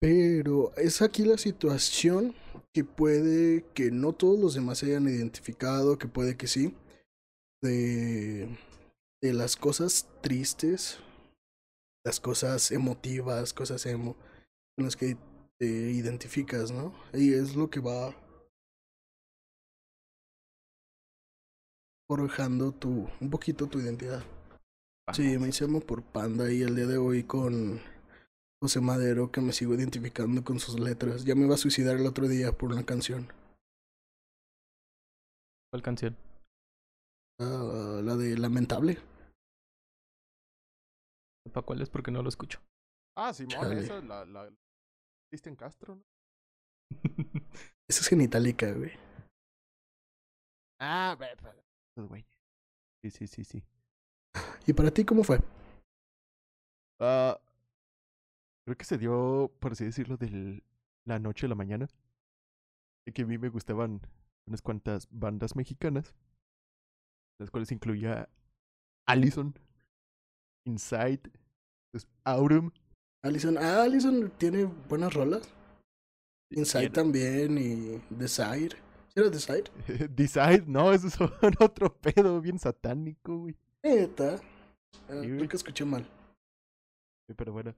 Pero 0.00 0.74
es 0.76 1.02
aquí 1.02 1.24
la 1.24 1.38
situación 1.38 2.34
que 2.72 2.84
puede 2.84 3.64
que 3.74 3.90
no 3.90 4.12
todos 4.12 4.38
los 4.38 4.54
demás 4.54 4.78
se 4.78 4.86
hayan 4.86 5.08
identificado, 5.08 5.98
que 5.98 6.08
puede 6.08 6.36
que 6.36 6.46
sí. 6.46 6.74
De, 7.62 8.48
de 9.22 9.32
las 9.32 9.56
cosas 9.56 10.06
tristes, 10.20 10.98
las 12.06 12.20
cosas 12.20 12.70
emotivas, 12.70 13.52
cosas 13.52 13.84
emo, 13.84 14.14
con 14.76 14.84
las 14.84 14.94
que 14.94 15.16
te 15.58 15.66
identificas, 15.66 16.70
¿no? 16.70 16.94
Y 17.12 17.34
es 17.34 17.56
lo 17.56 17.68
que 17.68 17.80
va 17.80 18.14
forjando 22.08 22.70
tu, 22.70 23.08
un 23.20 23.28
poquito 23.28 23.66
tu 23.66 23.80
identidad. 23.80 24.22
Sí, 25.12 25.36
me 25.38 25.48
hice 25.48 25.64
emo 25.64 25.80
por 25.80 26.04
Panda 26.04 26.52
y 26.52 26.62
el 26.62 26.76
día 26.76 26.86
de 26.86 26.96
hoy 26.96 27.24
con 27.24 27.80
José 28.62 28.80
Madero, 28.80 29.32
que 29.32 29.40
me 29.40 29.52
sigo 29.52 29.74
identificando 29.74 30.44
con 30.44 30.60
sus 30.60 30.78
letras. 30.78 31.24
Ya 31.24 31.34
me 31.34 31.46
iba 31.46 31.56
a 31.56 31.58
suicidar 31.58 31.96
el 31.96 32.06
otro 32.06 32.28
día 32.28 32.52
por 32.52 32.70
una 32.70 32.86
canción. 32.86 33.32
¿Cuál 35.72 35.82
canción? 35.82 36.16
Ah, 37.40 38.00
la 38.04 38.14
de 38.14 38.38
Lamentable. 38.38 38.98
¿Para 41.52 41.64
cuál 41.64 41.82
es? 41.82 41.90
Porque 41.90 42.10
no 42.10 42.22
lo 42.22 42.28
escucho. 42.28 42.60
Ah, 43.16 43.32
Simón, 43.32 43.72
esa, 43.72 44.00
la, 44.00 44.24
la... 44.24 44.50
Cristian 45.30 45.56
Castro, 45.56 45.96
¿no? 45.96 46.04
Esa 47.88 48.00
es 48.00 48.08
genitálica, 48.08 48.72
güey. 48.72 48.92
Ah, 50.80 51.16
güey. 51.96 52.26
Sí, 53.02 53.10
sí, 53.10 53.26
sí, 53.26 53.44
sí. 53.44 53.64
¿Y 54.66 54.72
para 54.72 54.90
ti 54.90 55.04
cómo 55.04 55.24
fue? 55.24 55.38
Ah, 57.00 57.40
creo 58.64 58.76
que 58.76 58.84
se 58.84 58.98
dio, 58.98 59.50
por 59.60 59.72
así 59.72 59.84
decirlo, 59.84 60.16
de 60.16 60.62
la 61.04 61.18
noche 61.18 61.46
a 61.46 61.48
la 61.48 61.54
mañana. 61.54 61.88
Y 63.06 63.12
que 63.12 63.22
a 63.22 63.26
mí 63.26 63.38
me 63.38 63.48
gustaban 63.48 64.00
unas 64.46 64.62
cuantas 64.62 65.08
bandas 65.10 65.56
mexicanas, 65.56 66.14
las 67.38 67.50
cuales 67.50 67.70
incluía 67.70 68.28
Allison, 69.06 69.54
Inside, 70.66 71.20
pues, 71.92 72.06
Aurum. 72.24 72.70
Allison, 73.22 73.56
ah, 73.58 73.82
Allison 73.82 74.30
tiene 74.38 74.64
buenas 74.88 75.14
rolas. 75.14 75.48
Inside 76.50 76.90
Tiene- 76.90 76.94
también 76.94 77.58
y 77.58 78.02
Desire. 78.14 78.76
¿Sí 79.08 79.20
era 79.20 79.30
Desire? 79.30 79.64
Decide, 80.10 80.64
no, 80.66 80.92
eso 80.92 81.06
es 81.06 81.16
otro 81.60 81.96
pedo 81.96 82.40
bien 82.40 82.58
satánico, 82.58 83.38
güey. 83.38 83.56
Neta. 83.82 84.40
Ah, 85.08 85.20
Sí, 85.22 85.28
creo 85.28 85.48
que 85.48 85.56
escuché 85.56 85.84
mal. 85.84 86.04
Sí, 87.28 87.34
Pero 87.34 87.52
bueno. 87.52 87.74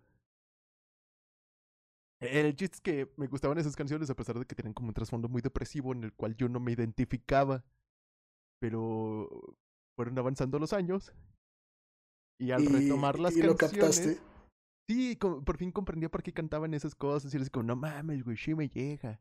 El 2.20 2.56
chiste 2.56 2.74
es 2.76 2.80
que 2.80 3.12
me 3.16 3.28
gustaban 3.28 3.58
esas 3.58 3.76
canciones 3.76 4.10
a 4.10 4.16
pesar 4.16 4.36
de 4.38 4.44
que 4.44 4.54
tenían 4.56 4.74
como 4.74 4.88
un 4.88 4.94
trasfondo 4.94 5.28
muy 5.28 5.40
depresivo 5.40 5.92
en 5.92 6.02
el 6.04 6.12
cual 6.12 6.34
yo 6.36 6.48
no 6.48 6.58
me 6.58 6.72
identificaba. 6.72 7.64
Pero 8.60 9.28
fueron 9.94 10.18
avanzando 10.18 10.58
los 10.58 10.72
años. 10.72 11.12
Y 12.40 12.50
al 12.52 12.62
Y- 12.64 12.68
retomar 12.68 13.18
las 13.18 13.36
y 13.36 13.42
lo 13.42 13.56
canciones. 13.56 13.98
captaste. 14.00 14.28
Sí, 14.88 15.16
por 15.16 15.56
fin 15.58 15.70
comprendía 15.70 16.08
por 16.10 16.22
qué 16.22 16.32
cantaban 16.32 16.72
esas 16.74 16.94
cosas. 16.94 17.32
Y 17.32 17.36
era 17.36 17.42
así 17.42 17.50
como, 17.50 17.64
no 17.64 17.76
mames, 17.76 18.24
güey, 18.24 18.36
sí 18.36 18.54
me 18.54 18.68
llega. 18.68 19.20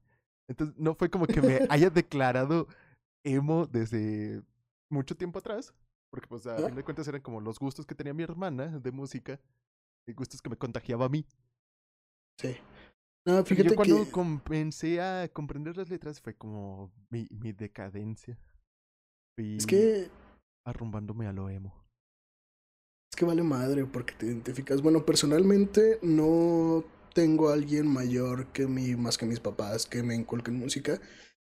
Entonces, 0.49 0.77
no 0.77 0.95
fue 0.95 1.09
como 1.09 1.25
que 1.27 1.41
me 1.41 1.59
haya 1.71 1.89
declarado 1.89 2.67
emo 3.25 3.65
desde 3.67 4.41
mucho 4.89 5.15
tiempo 5.17 5.39
atrás. 5.39 5.73
Porque, 6.09 6.27
pues, 6.27 6.47
a 6.47 6.55
Ah. 6.55 6.65
fin 6.67 6.75
de 6.75 6.83
cuentas 6.83 7.07
eran 7.09 7.21
como 7.21 7.41
los 7.41 7.59
gustos 7.59 7.85
que 7.85 7.95
tenía 7.95 8.13
mi 8.13 8.23
hermana 8.23 8.79
de 8.79 8.91
música. 8.91 9.39
Y 10.07 10.13
gustos 10.13 10.41
que 10.41 10.49
me 10.49 10.55
contagiaba 10.55 11.05
a 11.05 11.09
mí. 11.09 11.25
Sí. 12.39 12.55
No, 13.27 13.41
Y 13.41 13.43
fíjate 13.43 13.69
yo 13.69 13.75
cuando 13.75 14.05
que. 14.05 14.11
comencé 14.11 15.01
a 15.01 15.27
comprender 15.27 15.75
las 15.75 15.89
letras 15.89 16.21
fue 16.21 16.33
como 16.33 16.93
mi, 17.09 17.27
mi 17.29 17.51
decadencia. 17.51 18.37
Fui 19.35 19.57
Es 19.57 19.65
que. 19.67 20.09
arrumbándome 20.65 21.27
a 21.27 21.33
lo 21.33 21.49
emo. 21.49 21.75
Que 23.17 23.25
vale 23.25 23.41
madre 23.41 23.85
porque 23.85 24.13
te 24.13 24.27
identificas. 24.27 24.83
Bueno, 24.83 25.03
personalmente 25.03 25.97
no 26.03 26.85
tengo 27.15 27.49
a 27.49 27.53
alguien 27.53 27.87
mayor 27.87 28.45
que 28.53 28.67
mí, 28.67 28.95
más 28.95 29.17
que 29.17 29.25
mis 29.25 29.39
papás, 29.39 29.87
que 29.87 30.03
me 30.03 30.13
inculquen 30.13 30.59
música. 30.59 31.01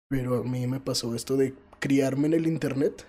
Pero 0.08 0.36
a 0.36 0.44
mí 0.44 0.68
me 0.68 0.78
pasó 0.78 1.16
esto 1.16 1.36
de 1.36 1.56
criarme 1.80 2.28
en 2.28 2.34
el 2.34 2.46
internet. 2.46 3.04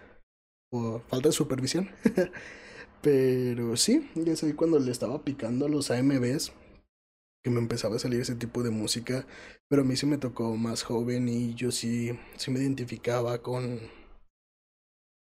O 0.72 1.00
falta 1.10 1.30
de 1.30 1.34
supervisión. 1.34 1.92
pero 3.04 3.78
sí, 3.78 4.10
ya 4.16 4.36
sé 4.36 4.56
cuando 4.56 4.80
le 4.80 4.92
estaba 4.92 5.24
picando 5.24 5.68
a 5.68 5.70
los 5.70 5.92
AMVs. 5.92 6.52
Que 7.44 7.52
me 7.52 7.60
empezaba 7.60 7.98
a 7.98 8.00
salir 8.00 8.20
ese 8.20 8.34
tipo 8.34 8.64
de 8.64 8.72
música. 8.72 9.28
Pero 9.70 9.84
a 9.84 9.86
mí 9.86 9.96
sí 9.96 10.08
me 10.08 10.18
tocó 10.18 10.58
más 10.58 10.82
joven 10.82 11.30
y 11.30 11.54
yo 11.54 11.70
sí, 11.70 12.18
sí 12.36 12.50
me 12.50 12.62
identificaba 12.62 13.44
con. 13.44 13.80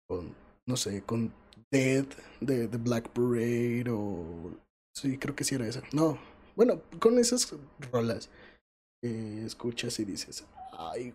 con. 0.06 0.34
no 0.66 0.76
sé, 0.76 1.00
con 1.00 1.32
Dead 1.70 2.06
de, 2.40 2.68
de 2.68 2.78
Black 2.78 3.10
Parade 3.10 3.90
o... 3.90 4.52
Sí, 4.94 5.18
creo 5.18 5.34
que 5.34 5.44
sí 5.44 5.54
era 5.54 5.66
esa. 5.66 5.82
No, 5.92 6.18
bueno, 6.54 6.80
con 7.00 7.18
esas 7.18 7.54
rolas 7.92 8.30
que 9.02 9.44
escuchas 9.44 9.98
y 10.00 10.04
dices, 10.04 10.46
ay, 10.72 11.14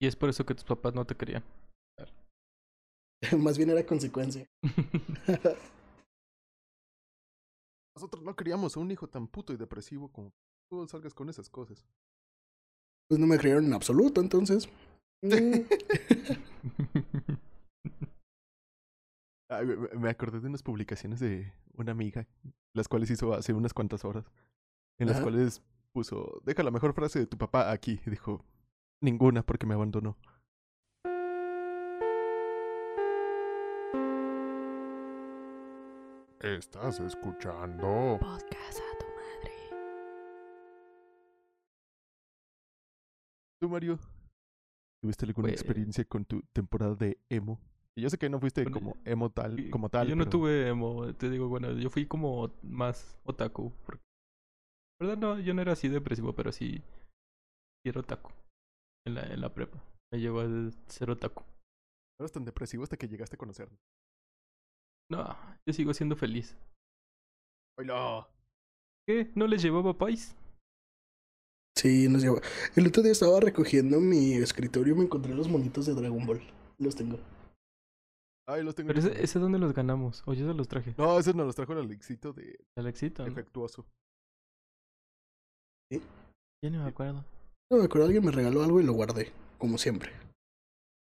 y 0.00 0.06
es 0.06 0.16
por 0.16 0.30
eso 0.30 0.46
que 0.46 0.54
tus 0.54 0.64
papás 0.64 0.94
no 0.94 1.04
te 1.04 1.14
querían. 1.14 1.44
más 3.38 3.58
bien 3.58 3.70
era 3.70 3.86
consecuencia. 3.86 4.46
Nosotros 7.94 8.22
no 8.22 8.34
queríamos 8.34 8.74
a 8.76 8.80
un 8.80 8.90
hijo 8.90 9.06
tan 9.08 9.28
puto 9.28 9.52
y 9.52 9.56
depresivo 9.56 10.10
como 10.10 10.32
tú 10.70 10.88
salgas 10.88 11.12
con 11.12 11.28
esas 11.28 11.50
cosas. 11.50 11.84
Pues 13.08 13.20
no 13.20 13.26
me 13.26 13.36
creyeron 13.36 13.66
en 13.66 13.74
absoluto, 13.74 14.22
entonces. 14.22 14.70
Ay, 19.52 19.66
me- 19.98 20.10
acordé 20.10 20.40
de 20.40 20.48
unas 20.48 20.62
publicaciones 20.62 21.20
de 21.20 21.52
una 21.74 21.92
amiga 21.92 22.26
las 22.74 22.88
cuales 22.88 23.10
hizo 23.10 23.34
hace 23.34 23.52
unas 23.52 23.74
cuantas 23.74 24.04
horas, 24.04 24.24
en 24.98 25.08
las 25.08 25.16
Ajá. 25.16 25.24
cuales 25.24 25.62
puso, 25.92 26.40
deja 26.44 26.62
la 26.62 26.70
mejor 26.70 26.94
frase 26.94 27.18
de 27.18 27.26
tu 27.26 27.36
papá 27.36 27.70
aquí. 27.70 28.00
Y 28.06 28.10
dijo, 28.10 28.44
ninguna 29.02 29.42
porque 29.42 29.66
me 29.66 29.74
abandonó. 29.74 30.16
Estás 36.40 36.98
escuchando. 37.00 38.18
Podcast 38.20 38.78
a 38.80 38.98
tu 38.98 39.06
madre. 39.06 39.52
¿Tú, 43.60 43.68
Mario? 43.68 43.98
¿Tuviste 45.00 45.24
alguna 45.26 45.48
Pues- 45.48 45.60
experiencia 45.60 46.04
con 46.04 46.24
tu 46.24 46.42
temporada 46.52 46.94
de 46.96 47.18
emo? 47.28 47.60
Y 47.96 48.02
yo 48.02 48.08
sé 48.10 48.16
que 48.18 48.30
no 48.30 48.40
fuiste 48.40 48.62
Bueno, 48.62 48.78
como 48.78 48.96
emo 49.04 49.30
tal, 49.30 49.70
como 49.70 49.88
tal. 49.90 50.08
Yo 50.08 50.16
no 50.16 50.20
pero- 50.24 50.30
tuve 50.30 50.68
emo, 50.68 51.14
te 51.14 51.28
digo, 51.28 51.48
bueno, 51.48 51.72
yo 51.72 51.90
fui 51.90 52.06
como 52.06 52.50
más 52.62 53.18
otaku. 53.24 53.72
Porque... 53.84 54.00
¿Verdad? 55.00 55.18
No, 55.18 55.38
yo 55.38 55.52
no 55.52 55.60
era 55.62 55.72
así 55.72 55.88
depresivo, 55.88 56.34
pero 56.34 56.52
sí, 56.52 56.78
sí 56.78 57.88
era 57.88 58.00
otaku. 58.00 58.30
En 59.06 59.14
la, 59.14 59.22
en 59.22 59.40
la 59.40 59.52
prepa. 59.52 59.82
Me 60.12 60.20
llevó 60.20 60.40
a 60.40 60.46
ser 60.88 61.10
otaku. 61.10 61.42
No 61.42 62.24
eras 62.24 62.32
tan 62.32 62.44
depresivo 62.44 62.82
hasta 62.84 62.96
que 62.96 63.08
llegaste 63.08 63.36
a 63.36 63.38
conocernos. 63.38 63.78
No, 65.10 65.36
yo 65.66 65.72
sigo 65.74 65.92
siendo 65.92 66.16
feliz. 66.16 66.56
¡Hola! 67.78 68.26
¿Qué? 69.06 69.30
¿No 69.34 69.46
les 69.46 69.60
llevaba 69.62 69.92
pais? 69.98 70.34
Sí, 71.76 72.08
nos 72.08 72.22
lleva. 72.22 72.40
El 72.76 72.86
otro 72.86 73.02
día 73.02 73.12
estaba 73.12 73.40
recogiendo 73.40 74.00
mi 74.00 74.34
escritorio 74.34 74.94
y 74.94 74.98
me 74.98 75.04
encontré 75.04 75.34
los 75.34 75.48
monitos 75.48 75.86
de 75.86 75.94
Dragon 75.94 76.24
Ball. 76.24 76.40
Los 76.78 76.94
tengo. 76.94 77.18
Ay, 78.48 78.62
los 78.64 78.74
tengo. 78.74 78.88
Pero 78.88 78.98
ese, 78.98 79.22
ese 79.22 79.38
dónde 79.38 79.58
los 79.58 79.72
ganamos. 79.72 80.22
O 80.26 80.34
yo 80.34 80.46
se 80.46 80.54
los 80.54 80.68
traje. 80.68 80.94
No, 80.98 81.18
esos 81.18 81.34
nos 81.34 81.46
los 81.46 81.54
trajo 81.54 81.72
el 81.72 81.78
Alexito 81.80 82.32
de 82.32 82.58
Alexito, 82.76 83.22
¿no? 83.24 83.30
Efectuoso. 83.30 83.86
Ya 86.64 86.70
no 86.70 86.82
me 86.82 86.88
acuerdo. 86.88 87.24
No 87.70 87.78
me 87.78 87.84
acuerdo, 87.84 88.06
alguien 88.06 88.24
me 88.24 88.30
regaló 88.32 88.62
algo 88.62 88.80
y 88.80 88.84
lo 88.84 88.92
guardé, 88.92 89.32
como 89.58 89.78
siempre. 89.78 90.10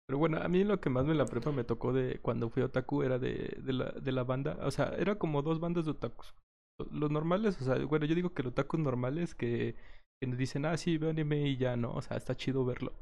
Pero 0.08 0.20
bueno, 0.20 0.38
a 0.38 0.48
mí 0.48 0.64
lo 0.64 0.80
que 0.80 0.90
más 0.90 1.06
en 1.08 1.18
la 1.18 1.26
prepa 1.26 1.52
me 1.52 1.64
tocó 1.64 1.94
de 1.94 2.20
cuando 2.22 2.50
fui 2.50 2.64
otaku 2.64 3.04
era 3.04 3.20
de, 3.20 3.58
de, 3.62 3.74
la, 3.74 3.92
de 3.92 4.12
la 4.12 4.24
banda. 4.24 4.58
O 4.62 4.72
sea, 4.72 4.94
era 4.98 5.18
como 5.18 5.42
dos 5.42 5.60
bandas 5.60 5.86
de 5.86 5.92
otakus. 5.92 6.34
Lo- 6.80 6.88
Los 6.92 7.12
normales, 7.12 7.60
o 7.62 7.66
sea, 7.66 7.84
bueno, 7.86 8.06
yo 8.06 8.16
digo 8.16 8.34
que 8.34 8.44
los 8.44 8.52
otakus 8.52 8.80
normales 8.80 9.36
que, 9.36 9.76
que 10.22 10.28
nos 10.28 10.38
dicen, 10.38 10.66
ah, 10.66 10.78
sí, 10.78 10.98
veo 10.98 11.10
anime 11.10 11.48
y 11.48 11.58
ya, 11.58 11.76
¿no? 11.76 11.92
O 11.94 12.02
sea, 12.02 12.18
está 12.18 12.36
chido 12.36 12.64
verlo. 12.66 12.94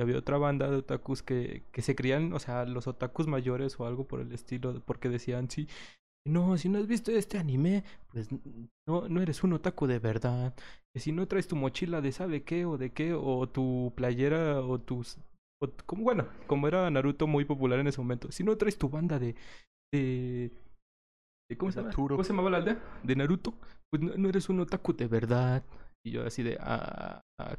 Y 0.00 0.02
había 0.02 0.18
otra 0.18 0.38
banda 0.38 0.70
de 0.70 0.78
otakus 0.78 1.22
que, 1.22 1.64
que 1.72 1.82
se 1.82 1.94
creían, 1.94 2.32
o 2.32 2.38
sea, 2.40 2.64
los 2.64 2.86
otakus 2.88 3.26
mayores 3.26 3.78
o 3.80 3.86
algo 3.86 4.06
por 4.08 4.20
el 4.20 4.32
estilo, 4.32 4.80
porque 4.86 5.10
decían, 5.10 5.50
sí, 5.50 5.68
no, 6.26 6.56
si 6.58 6.68
no 6.68 6.78
has 6.78 6.86
visto 6.86 7.10
este 7.12 7.38
anime, 7.38 7.84
pues 8.12 8.28
no, 8.86 9.08
no 9.08 9.22
eres 9.22 9.42
un 9.44 9.54
otaku 9.54 9.86
de 9.86 9.98
verdad. 9.98 10.54
Que 10.94 11.00
si 11.00 11.12
no 11.12 11.26
traes 11.28 11.48
tu 11.48 11.56
mochila 11.56 12.00
de 12.00 12.12
sabe 12.12 12.44
qué 12.44 12.66
o 12.66 12.78
de 12.78 12.92
qué, 12.92 13.14
o 13.14 13.48
tu 13.48 13.92
playera 13.96 14.60
o 14.62 14.80
tus 14.80 15.18
o 15.62 15.68
t- 15.68 15.84
como, 15.86 16.04
bueno, 16.04 16.26
como 16.46 16.68
era 16.68 16.90
Naruto 16.90 17.26
muy 17.26 17.44
popular 17.44 17.78
en 17.80 17.88
ese 17.88 18.00
momento, 18.00 18.32
si 18.32 18.44
no 18.44 18.56
traes 18.56 18.78
tu 18.78 18.88
banda 18.88 19.18
de. 19.18 19.34
de, 19.92 20.50
¿Cómo 21.58 21.72
se 21.72 21.80
llama? 21.80 21.92
¿Cómo 21.92 22.24
se 22.24 22.30
llamaba 22.30 22.50
la 22.50 22.58
aldea? 22.58 22.78
De 23.02 23.16
Naruto, 23.16 23.54
pues 23.90 24.02
no, 24.02 24.12
no 24.16 24.28
eres 24.28 24.48
un 24.48 24.60
otaku 24.60 24.94
de 24.94 25.08
verdad. 25.08 25.64
Y 26.04 26.12
yo 26.12 26.24
así 26.24 26.42
de. 26.42 26.56
Ah, 26.60 27.20
ah, 27.40 27.56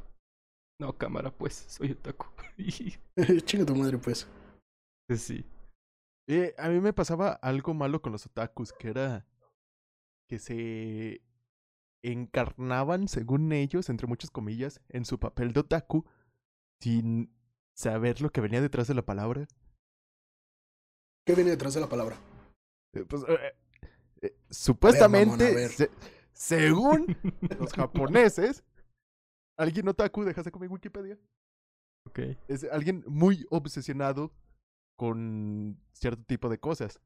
no, 0.78 0.96
cámara, 0.96 1.30
pues, 1.30 1.54
soy 1.68 1.92
otaku. 1.92 2.26
Chinga 3.44 3.66
tu 3.66 3.74
madre, 3.76 3.98
pues. 3.98 4.26
sí. 5.16 5.44
Eh, 6.28 6.54
a 6.56 6.68
mí 6.68 6.80
me 6.80 6.92
pasaba 6.92 7.32
algo 7.32 7.74
malo 7.74 8.00
con 8.00 8.12
los 8.12 8.26
otakus, 8.26 8.72
que 8.72 8.88
era 8.90 9.26
que 10.28 10.38
se 10.38 11.20
encarnaban, 12.04 13.08
según 13.08 13.52
ellos, 13.52 13.88
entre 13.90 14.06
muchas 14.06 14.30
comillas, 14.30 14.80
en 14.88 15.04
su 15.04 15.18
papel 15.18 15.52
de 15.52 15.60
otaku, 15.60 16.04
sin 16.80 17.34
saber 17.76 18.20
lo 18.20 18.30
que 18.30 18.40
venía 18.40 18.60
detrás 18.60 18.86
de 18.88 18.94
la 18.94 19.02
palabra. 19.04 19.46
¿Qué 21.26 21.34
viene 21.34 21.50
detrás 21.50 21.74
de 21.74 21.80
la 21.80 21.88
palabra? 21.88 22.16
Eh, 22.94 23.04
Pues, 23.04 23.22
eh, 23.28 23.52
eh, 24.22 24.36
supuestamente, 24.50 25.44
mamón, 25.44 25.54
a 25.54 25.60
ver. 25.60 25.70
se- 25.70 25.90
según 26.32 27.16
los 27.58 27.72
japoneses, 27.72 28.64
alguien 29.58 29.88
otaku, 29.88 30.24
dejaste 30.24 30.50
con 30.50 30.62
mi 30.62 30.68
Wikipedia, 30.68 31.18
Ok. 32.06 32.18
es 32.48 32.64
alguien 32.64 33.04
muy 33.06 33.46
obsesionado 33.50 34.32
con 34.98 35.80
cierto 35.92 36.22
tipo 36.24 36.48
de 36.48 36.58
cosas. 36.58 37.00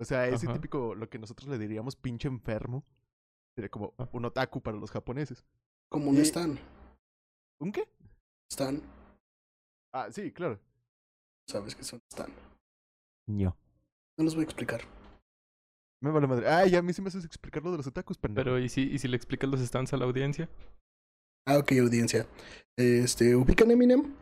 O 0.00 0.04
sea, 0.04 0.26
ese 0.28 0.46
Ajá. 0.46 0.54
típico, 0.54 0.94
lo 0.94 1.08
que 1.10 1.18
nosotros 1.18 1.48
le 1.48 1.58
diríamos 1.58 1.94
pinche 1.96 2.28
enfermo, 2.28 2.84
sería 3.54 3.68
como 3.70 3.94
Ah. 3.98 4.08
un 4.12 4.24
otaku 4.24 4.62
para 4.62 4.76
los 4.78 4.90
japoneses. 4.90 5.44
Como 5.90 6.10
un 6.10 6.16
Stan. 6.18 6.58
¿Un 7.60 7.72
qué? 7.72 7.88
Stan. 8.50 8.80
Ah, 9.92 10.08
sí, 10.10 10.32
claro. 10.32 10.58
Sabes 11.48 11.74
que 11.74 11.82
son 11.84 12.00
Stan. 12.10 12.30
No. 13.28 13.56
No 14.18 14.24
los 14.24 14.34
voy 14.34 14.42
a 14.42 14.44
explicar. 14.44 14.80
Me 16.02 16.10
vale 16.10 16.26
madre. 16.26 16.48
Ay, 16.48 16.74
a 16.76 16.82
mí 16.82 16.92
sí 16.92 17.02
me 17.02 17.08
haces 17.08 17.24
explicar 17.24 17.62
lo 17.62 17.72
de 17.72 17.76
los 17.78 17.86
otakus, 17.86 18.16
pendejo. 18.16 18.44
Pero, 18.44 18.58
¿y 18.58 18.68
si, 18.68 18.82
¿y 18.82 18.98
si 18.98 19.08
le 19.08 19.16
explicas 19.16 19.50
los 19.50 19.60
stands 19.60 19.92
a 19.92 19.96
la 19.98 20.06
audiencia? 20.06 20.48
Ah, 21.50 21.58
ok, 21.58 21.72
audiencia. 21.80 22.28
Este, 22.76 23.34
¿ubican 23.34 23.72
Eminem? 23.72 24.14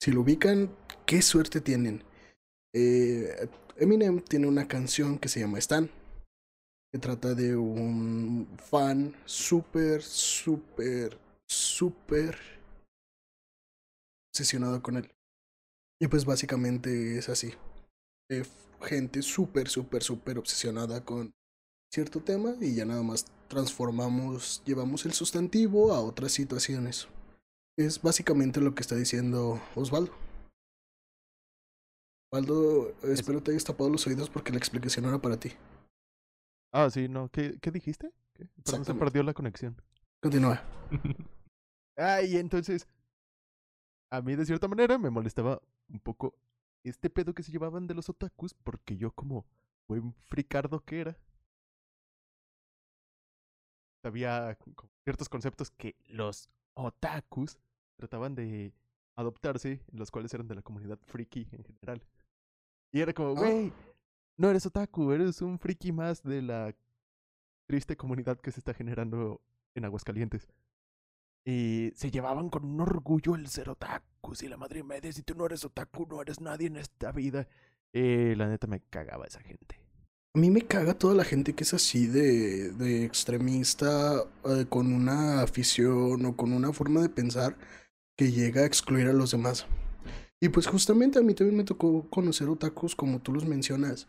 Si 0.00 0.10
lo 0.10 0.22
ubican, 0.22 0.74
qué 1.06 1.22
suerte 1.22 1.60
tienen. 1.60 2.02
Eh, 2.74 3.48
Eminem 3.76 4.20
tiene 4.20 4.48
una 4.48 4.66
canción 4.66 5.20
que 5.20 5.28
se 5.28 5.38
llama 5.38 5.60
Stan. 5.60 5.88
Que 6.92 6.98
trata 6.98 7.36
de 7.36 7.54
un 7.54 8.48
fan 8.56 9.14
súper, 9.24 10.02
súper, 10.02 11.16
súper 11.48 12.36
obsesionado 14.32 14.82
con 14.82 14.96
él. 14.96 15.08
Y 16.00 16.08
pues 16.08 16.24
básicamente 16.24 17.18
es 17.18 17.28
así. 17.28 17.52
Eh, 18.32 18.42
gente 18.82 19.22
súper, 19.22 19.68
súper, 19.68 20.02
súper 20.02 20.38
obsesionada 20.38 21.04
con 21.04 21.32
cierto 21.92 22.20
tema 22.20 22.56
y 22.60 22.74
ya 22.74 22.84
nada 22.84 23.04
más 23.04 23.26
transformamos, 23.48 24.62
llevamos 24.64 25.04
el 25.06 25.12
sustantivo 25.12 25.92
a 25.92 26.00
otras 26.00 26.32
situaciones. 26.32 27.08
Es 27.76 28.00
básicamente 28.00 28.60
lo 28.60 28.74
que 28.74 28.82
está 28.82 28.94
diciendo 28.94 29.60
Osvaldo. 29.74 30.12
Osvaldo, 32.32 32.94
espero 33.02 33.42
te 33.42 33.50
hayas 33.50 33.64
tapado 33.64 33.90
los 33.90 34.06
oídos 34.06 34.30
porque 34.30 34.52
la 34.52 34.58
explicación 34.58 35.04
era 35.06 35.18
para 35.18 35.38
ti. 35.38 35.52
Ah, 36.72 36.90
sí, 36.90 37.08
no. 37.08 37.28
¿Qué, 37.28 37.58
qué 37.60 37.70
dijiste? 37.70 38.12
¿Qué? 38.32 38.46
Perdón, 38.64 38.84
se 38.84 38.94
perdió 38.94 39.22
la 39.22 39.34
conexión. 39.34 39.80
Continúa. 40.20 40.62
Ah, 41.96 42.22
y 42.22 42.38
entonces, 42.38 42.88
a 44.10 44.20
mí 44.20 44.34
de 44.34 44.44
cierta 44.44 44.66
manera 44.66 44.98
me 44.98 45.10
molestaba 45.10 45.62
un 45.88 46.00
poco 46.00 46.34
este 46.82 47.08
pedo 47.08 47.34
que 47.34 47.44
se 47.44 47.52
llevaban 47.52 47.86
de 47.86 47.94
los 47.94 48.08
otakus, 48.08 48.52
porque 48.52 48.96
yo 48.96 49.12
como 49.12 49.46
buen 49.86 50.12
fricardo 50.28 50.80
que 50.80 51.00
era, 51.00 51.16
sabía 54.04 54.54
co- 54.74 54.90
ciertos 55.02 55.30
conceptos 55.30 55.70
que 55.70 55.96
los 56.08 56.50
otakus 56.74 57.58
trataban 57.96 58.34
de 58.34 58.74
adoptarse, 59.16 59.80
los 59.92 60.10
cuales 60.10 60.34
eran 60.34 60.46
de 60.46 60.56
la 60.56 60.62
comunidad 60.62 60.98
friki 61.06 61.48
en 61.52 61.64
general. 61.64 62.02
Y 62.92 63.00
era 63.00 63.14
como, 63.14 63.30
Ah. 63.30 63.40
güey, 63.40 63.72
no 64.36 64.50
eres 64.50 64.66
otaku, 64.66 65.10
eres 65.12 65.40
un 65.40 65.58
friki 65.58 65.90
más 65.90 66.22
de 66.22 66.42
la 66.42 66.74
triste 67.66 67.96
comunidad 67.96 68.38
que 68.38 68.52
se 68.52 68.60
está 68.60 68.74
generando 68.74 69.40
en 69.74 69.86
Aguascalientes. 69.86 70.48
Y 71.46 71.90
se 71.94 72.10
llevaban 72.10 72.50
con 72.50 72.64
un 72.66 72.80
orgullo 72.80 73.34
el 73.36 73.48
ser 73.48 73.70
otakus 73.70 74.42
y 74.42 74.48
la 74.48 74.58
madre 74.58 74.82
media, 74.82 75.12
si 75.12 75.22
tú 75.22 75.34
no 75.34 75.46
eres 75.46 75.64
otaku, 75.64 76.06
no 76.06 76.20
eres 76.20 76.40
nadie 76.42 76.66
en 76.66 76.76
esta 76.76 77.10
vida. 77.10 77.48
Eh, 77.94 78.34
la 78.36 78.48
neta 78.48 78.66
me 78.66 78.80
cagaba 78.80 79.24
esa 79.26 79.40
gente. 79.40 79.80
A 80.36 80.40
mí 80.40 80.50
me 80.50 80.62
caga 80.62 80.98
toda 80.98 81.14
la 81.14 81.24
gente 81.24 81.54
que 81.54 81.62
es 81.62 81.74
así 81.74 82.08
de, 82.08 82.70
de 82.72 83.04
extremista, 83.04 84.24
eh, 84.44 84.66
con 84.68 84.92
una 84.92 85.42
afición 85.42 86.26
o 86.26 86.36
con 86.36 86.52
una 86.52 86.72
forma 86.72 87.00
de 87.02 87.08
pensar 87.08 87.56
que 88.18 88.32
llega 88.32 88.62
a 88.62 88.66
excluir 88.66 89.06
a 89.06 89.12
los 89.12 89.30
demás. 89.30 89.66
Y 90.40 90.48
pues 90.48 90.66
justamente 90.66 91.20
a 91.20 91.22
mí 91.22 91.34
también 91.34 91.56
me 91.56 91.64
tocó 91.64 92.10
conocer 92.10 92.48
otakus 92.48 92.96
como 92.96 93.20
tú 93.20 93.32
los 93.32 93.44
mencionas. 93.46 94.08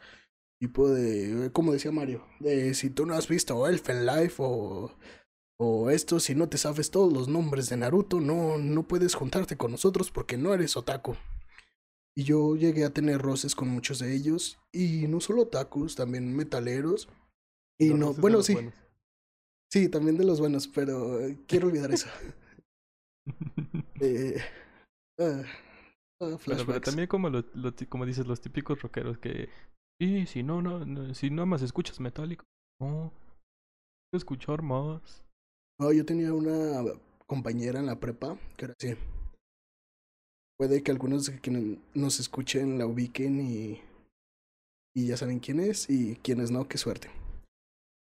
Tipo 0.59 0.89
de, 0.89 1.51
como 1.53 1.73
decía 1.73 1.91
Mario, 1.91 2.25
de 2.39 2.73
si 2.73 2.89
tú 2.89 3.05
no 3.05 3.13
has 3.13 3.27
visto 3.27 3.67
Elfen 3.67 4.05
Life 4.07 4.35
o, 4.39 4.91
o 5.59 5.89
esto, 5.91 6.19
si 6.19 6.33
no 6.33 6.49
te 6.49 6.57
sabes 6.57 6.89
todos 6.91 7.13
los 7.13 7.27
nombres 7.27 7.69
de 7.69 7.77
Naruto, 7.77 8.19
no, 8.19 8.57
no 8.57 8.87
puedes 8.87 9.13
juntarte 9.13 9.57
con 9.57 9.71
nosotros 9.71 10.09
porque 10.11 10.37
no 10.37 10.53
eres 10.55 10.75
otaku. 10.75 11.15
Y 12.17 12.23
yo 12.23 12.55
llegué 12.55 12.85
a 12.85 12.93
tener 12.93 13.21
roces 13.21 13.55
con 13.55 13.67
muchos 13.67 13.99
de 13.99 14.15
ellos, 14.15 14.57
y 14.71 15.07
no 15.07 15.19
solo 15.19 15.43
otakus, 15.43 15.95
también 15.95 16.33
metaleros. 16.33 17.09
Y 17.77 17.89
no, 17.93 18.13
bueno, 18.13 18.41
sí, 18.41 18.53
buenos. 18.53 18.73
sí, 19.69 19.89
también 19.89 20.17
de 20.17 20.23
los 20.23 20.39
buenos, 20.39 20.67
pero 20.69 21.19
eh, 21.19 21.37
quiero 21.47 21.67
olvidar 21.67 21.91
eso. 21.91 22.07
Eh, 24.01 24.37
ah, 25.19 25.41
ah, 26.21 26.37
Pero, 26.45 26.81
también 26.81 27.07
como, 27.07 27.29
lo, 27.29 27.43
como 27.89 28.05
dices, 28.05 28.27
los 28.27 28.39
típicos 28.39 28.79
rockeros 28.81 29.17
que... 29.17 29.49
Y 29.99 30.27
si 30.27 30.43
no, 30.43 30.61
no, 30.61 30.85
no, 30.85 31.15
si 31.15 31.31
no 31.31 31.45
más 31.45 31.63
escuchas 31.63 31.99
metálico. 31.99 32.43
No. 32.79 33.11
escuchar 34.13 34.61
más. 34.61 35.23
No, 35.79 35.91
yo 35.91 36.05
tenía 36.05 36.33
una 36.33 36.83
compañera 37.25 37.79
en 37.79 37.87
la 37.87 37.99
prepa 37.99 38.37
que 38.57 38.65
era 38.65 38.75
así. 38.77 38.95
Puede 40.57 40.83
que 40.83 40.91
algunos 40.91 41.25
de 41.25 41.39
quienes 41.39 41.77
nos 41.93 42.19
escuchen 42.19 42.77
la 42.77 42.85
ubiquen 42.85 43.41
y, 43.41 43.81
y 44.95 45.07
ya 45.07 45.17
saben 45.17 45.39
quién 45.39 45.59
es 45.59 45.89
y 45.89 46.15
quienes 46.17 46.51
no, 46.51 46.67
qué 46.67 46.77
suerte. 46.77 47.09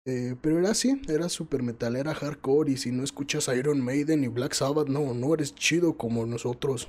Eh, 0.07 0.37
pero 0.41 0.57
era 0.57 0.71
así, 0.71 1.01
era 1.09 1.27
super 1.27 1.61
metal, 1.61 1.97
era 1.97 2.13
hardcore 2.13 2.71
y 2.71 2.77
si 2.77 2.91
no 2.91 3.03
escuchas 3.03 3.49
Iron 3.49 3.81
Maiden 3.83 4.23
y 4.23 4.29
Black 4.29 4.53
Sabbath, 4.53 4.87
no, 4.87 5.13
no 5.13 5.33
eres 5.33 5.53
chido 5.53 5.97
como 5.97 6.25
nosotros. 6.25 6.87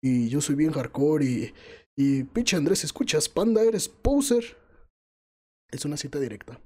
Y 0.00 0.28
yo 0.28 0.40
soy 0.40 0.54
bien 0.54 0.70
hardcore 0.70 1.24
y, 1.24 1.54
y 1.96 2.22
pinche 2.24 2.56
Andrés, 2.56 2.84
escuchas 2.84 3.28
Panda, 3.28 3.62
eres 3.62 3.88
poser. 3.88 4.56
Es 5.72 5.84
una 5.84 5.96
cita 5.96 6.20
directa. 6.20 6.60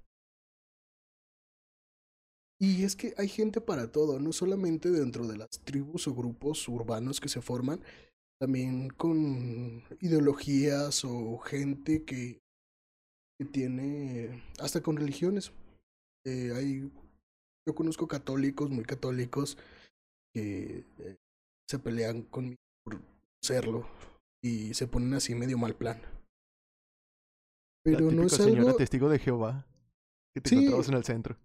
Y 2.59 2.85
es 2.85 2.97
que 2.97 3.13
hay 3.19 3.29
gente 3.29 3.61
para 3.61 3.93
todo, 3.93 4.19
no 4.19 4.33
solamente 4.33 4.91
dentro 4.91 5.27
de 5.27 5.37
las 5.37 5.51
tribus 5.65 6.09
o 6.09 6.15
grupos 6.15 6.67
urbanos 6.69 7.21
que 7.21 7.29
se 7.29 7.43
forman, 7.43 7.81
también 8.41 8.89
con 8.89 9.83
ideologías 10.01 11.05
o 11.05 11.39
gente 11.39 12.05
que, 12.05 12.41
que 13.39 13.45
tiene, 13.47 14.43
hasta 14.59 14.83
con 14.83 14.97
religiones. 14.97 15.53
Eh, 16.27 16.53
hay, 16.55 16.91
yo 17.69 17.75
conozco 17.75 18.09
católicos, 18.09 18.71
muy 18.71 18.85
católicos, 18.85 19.59
que 20.35 20.85
eh, 20.99 21.17
se 21.69 21.79
pelean 21.79 22.23
conmigo 22.23 22.57
por 22.85 23.01
serlo 23.43 23.87
y 24.43 24.73
se 24.75 24.87
ponen 24.87 25.15
así 25.15 25.35
medio 25.35 25.59
mal 25.59 25.75
plan. 25.75 26.01
Pero 27.85 28.11
La 28.11 28.17
no 28.17 28.23
es 28.25 28.33
señora 28.33 28.63
algo... 28.63 28.77
testigo 28.77 29.09
de 29.09 29.19
Jehová 29.19 29.67
que 30.35 30.41
te 30.41 30.49
Sí. 30.51 30.55
encontrabas 30.57 30.89
en 30.89 30.95
el 30.95 31.05
centro. 31.05 31.37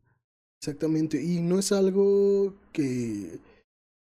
Exactamente, 0.61 1.19
y 1.19 1.41
no 1.41 1.57
es 1.57 1.71
algo 1.71 2.53
que, 2.71 3.39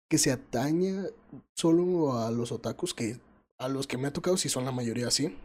que 0.10 0.18
se 0.18 0.32
ataña 0.32 1.06
solo 1.54 2.18
a 2.18 2.32
los 2.32 2.52
otakus, 2.52 2.96
que 2.96 3.20
a 3.60 3.70
los 3.70 3.86
que 3.86 4.00
me 4.00 4.08
ha 4.08 4.14
tocado 4.14 4.38
sí 4.38 4.50
son 4.50 4.66
la 4.66 4.72
mayoría 4.72 5.08
así. 5.08 5.38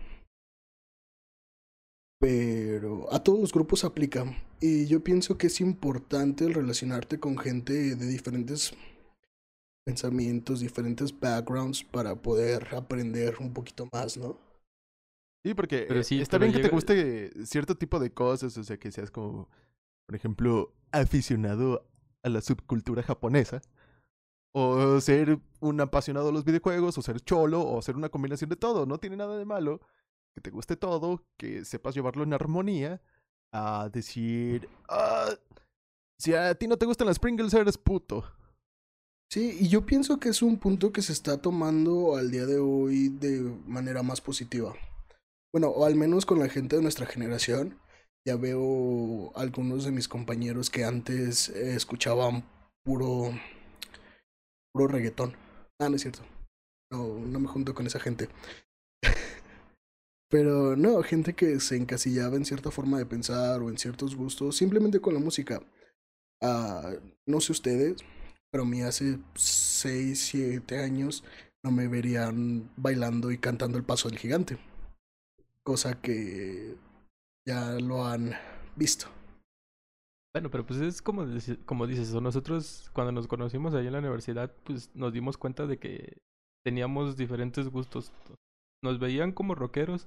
Pero 2.19 3.13
a 3.13 3.23
todos 3.23 3.39
los 3.39 3.53
grupos 3.53 3.85
aplica. 3.85 4.25
Y 4.59 4.87
yo 4.87 5.05
pienso 5.05 5.37
que 5.37 5.49
es 5.49 5.61
importante 5.61 6.47
el 6.47 6.55
relacionarte 6.55 7.21
con 7.21 7.37
gente 7.37 7.95
de 7.95 8.07
diferentes 8.07 8.73
pensamientos, 9.85 10.61
diferentes 10.61 11.21
backgrounds 11.21 11.85
para 11.85 12.15
poder 12.17 12.75
aprender 12.75 13.37
un 13.39 13.53
poquito 13.53 13.87
más, 13.93 14.17
¿no? 14.17 14.39
Sí, 15.45 15.53
porque 15.53 15.87
eh, 15.91 16.05
sí, 16.05 16.23
está 16.23 16.39
bien 16.39 16.55
que 16.55 16.61
te 16.61 16.71
guste 16.71 17.33
cierto 17.45 17.77
tipo 17.77 18.01
de 18.01 18.11
cosas, 18.11 18.57
o 18.57 18.65
sea, 18.65 18.79
que 18.79 18.91
seas 18.91 19.11
como, 19.11 19.49
por 20.07 20.17
ejemplo, 20.17 20.73
aficionado 20.93 21.87
a 22.23 22.29
la 22.29 22.41
subcultura 22.41 23.03
japonesa, 23.03 23.61
o 24.53 25.01
ser 25.01 25.39
un 25.61 25.81
apasionado 25.81 26.27
de 26.27 26.33
los 26.33 26.45
videojuegos, 26.45 26.97
o 26.97 27.03
ser 27.03 27.21
cholo, 27.21 27.67
o 27.67 27.83
ser 27.83 27.97
una 27.97 28.09
combinación 28.09 28.49
de 28.49 28.57
todo. 28.57 28.87
No 28.87 28.99
tiene 28.99 29.17
nada 29.17 29.37
de 29.37 29.45
malo 29.45 29.81
que 30.35 30.41
te 30.41 30.51
guste 30.51 30.77
todo, 30.77 31.25
que 31.37 31.65
sepas 31.65 31.95
llevarlo 31.95 32.23
en 32.23 32.33
armonía, 32.33 33.03
a 33.53 33.89
decir, 33.93 34.69
"Ah, 34.89 35.31
si 36.19 36.35
a 36.35 36.55
ti 36.55 36.67
no 36.67 36.79
te 36.79 36.87
gustan 36.87 37.07
las 37.07 37.19
Pringles, 37.19 37.53
eres 37.55 37.77
puto. 37.77 38.25
Sí, 39.31 39.59
y 39.61 39.69
yo 39.69 39.85
pienso 39.85 40.19
que 40.19 40.29
es 40.29 40.41
un 40.41 40.59
punto 40.59 40.93
que 40.93 41.03
se 41.03 41.13
está 41.13 41.43
tomando 41.43 42.17
al 42.17 42.31
día 42.31 42.47
de 42.47 42.59
hoy 42.59 43.09
de 43.09 43.41
manera 43.67 44.03
más 44.03 44.21
positiva. 44.21 44.75
Bueno, 45.53 45.69
o 45.69 45.85
al 45.85 45.97
menos 45.97 46.25
con 46.25 46.39
la 46.39 46.49
gente 46.49 46.77
de 46.77 46.83
nuestra 46.83 47.07
generación. 47.07 47.79
Ya 48.27 48.35
veo 48.35 49.33
algunos 49.37 49.85
de 49.85 49.93
mis 49.93 50.09
compañeros 50.09 50.69
que 50.69 50.85
antes 50.85 51.49
eh, 51.51 51.77
escuchaban 51.77 52.45
puro 52.85 53.31
puro 54.73 54.89
reggaetón. 54.89 55.37
Ah, 55.79 55.89
no 55.89 55.95
es 55.95 56.03
cierto. 56.03 56.23
No, 56.91 57.21
no 57.21 57.39
me 57.39 57.47
junto 57.47 57.73
con 57.73 57.87
esa 57.87 58.01
gente. 58.01 58.29
Pero 60.29 60.75
no, 60.75 61.05
gente 61.05 61.35
que 61.35 61.61
se 61.61 61.77
encasillaba 61.77 62.37
en 62.37 62.45
cierta 62.45 62.73
forma 62.73 62.99
de 62.99 63.07
pensar 63.07 63.63
o 63.63 63.71
en 63.71 63.79
ciertos 63.79 64.17
gustos, 64.17 64.57
simplemente 64.57 65.01
con 65.01 65.15
la 65.15 65.21
música. 65.21 65.63
Ah, 66.43 66.95
no 67.27 67.41
sé 67.41 67.53
ustedes, 67.53 68.05
pero 68.51 68.65
a 68.65 68.67
mí 68.67 68.83
hace 68.83 69.19
6, 69.37 70.19
7 70.21 70.79
años 70.79 71.25
no 71.65 71.71
me 71.71 71.89
verían 71.89 72.71
bailando 72.77 73.31
y 73.31 73.39
cantando 73.39 73.79
el 73.79 73.85
paso 73.85 74.09
del 74.09 74.19
gigante. 74.19 74.59
Cosa 75.63 76.01
que 76.01 76.77
ya 77.47 77.73
lo 77.81 78.05
han 78.05 78.33
visto. 78.75 79.07
Bueno, 80.35 80.51
pero 80.51 80.67
pues 80.67 80.81
es 80.81 81.01
como, 81.01 81.25
como 81.65 81.87
dices, 81.87 82.13
nosotros 82.15 82.91
cuando 82.93 83.13
nos 83.13 83.27
conocimos 83.27 83.75
ahí 83.75 83.87
en 83.87 83.93
la 83.95 84.01
universidad, 84.01 84.55
pues 84.65 84.95
nos 84.95 85.13
dimos 85.13 85.39
cuenta 85.39 85.67
de 85.67 85.79
que 85.79 86.19
teníamos 86.65 87.17
diferentes 87.17 87.69
gustos. 87.69 88.13
Nos 88.85 88.99
veían 88.99 89.33
como 89.33 89.55
rockeros, 89.55 90.07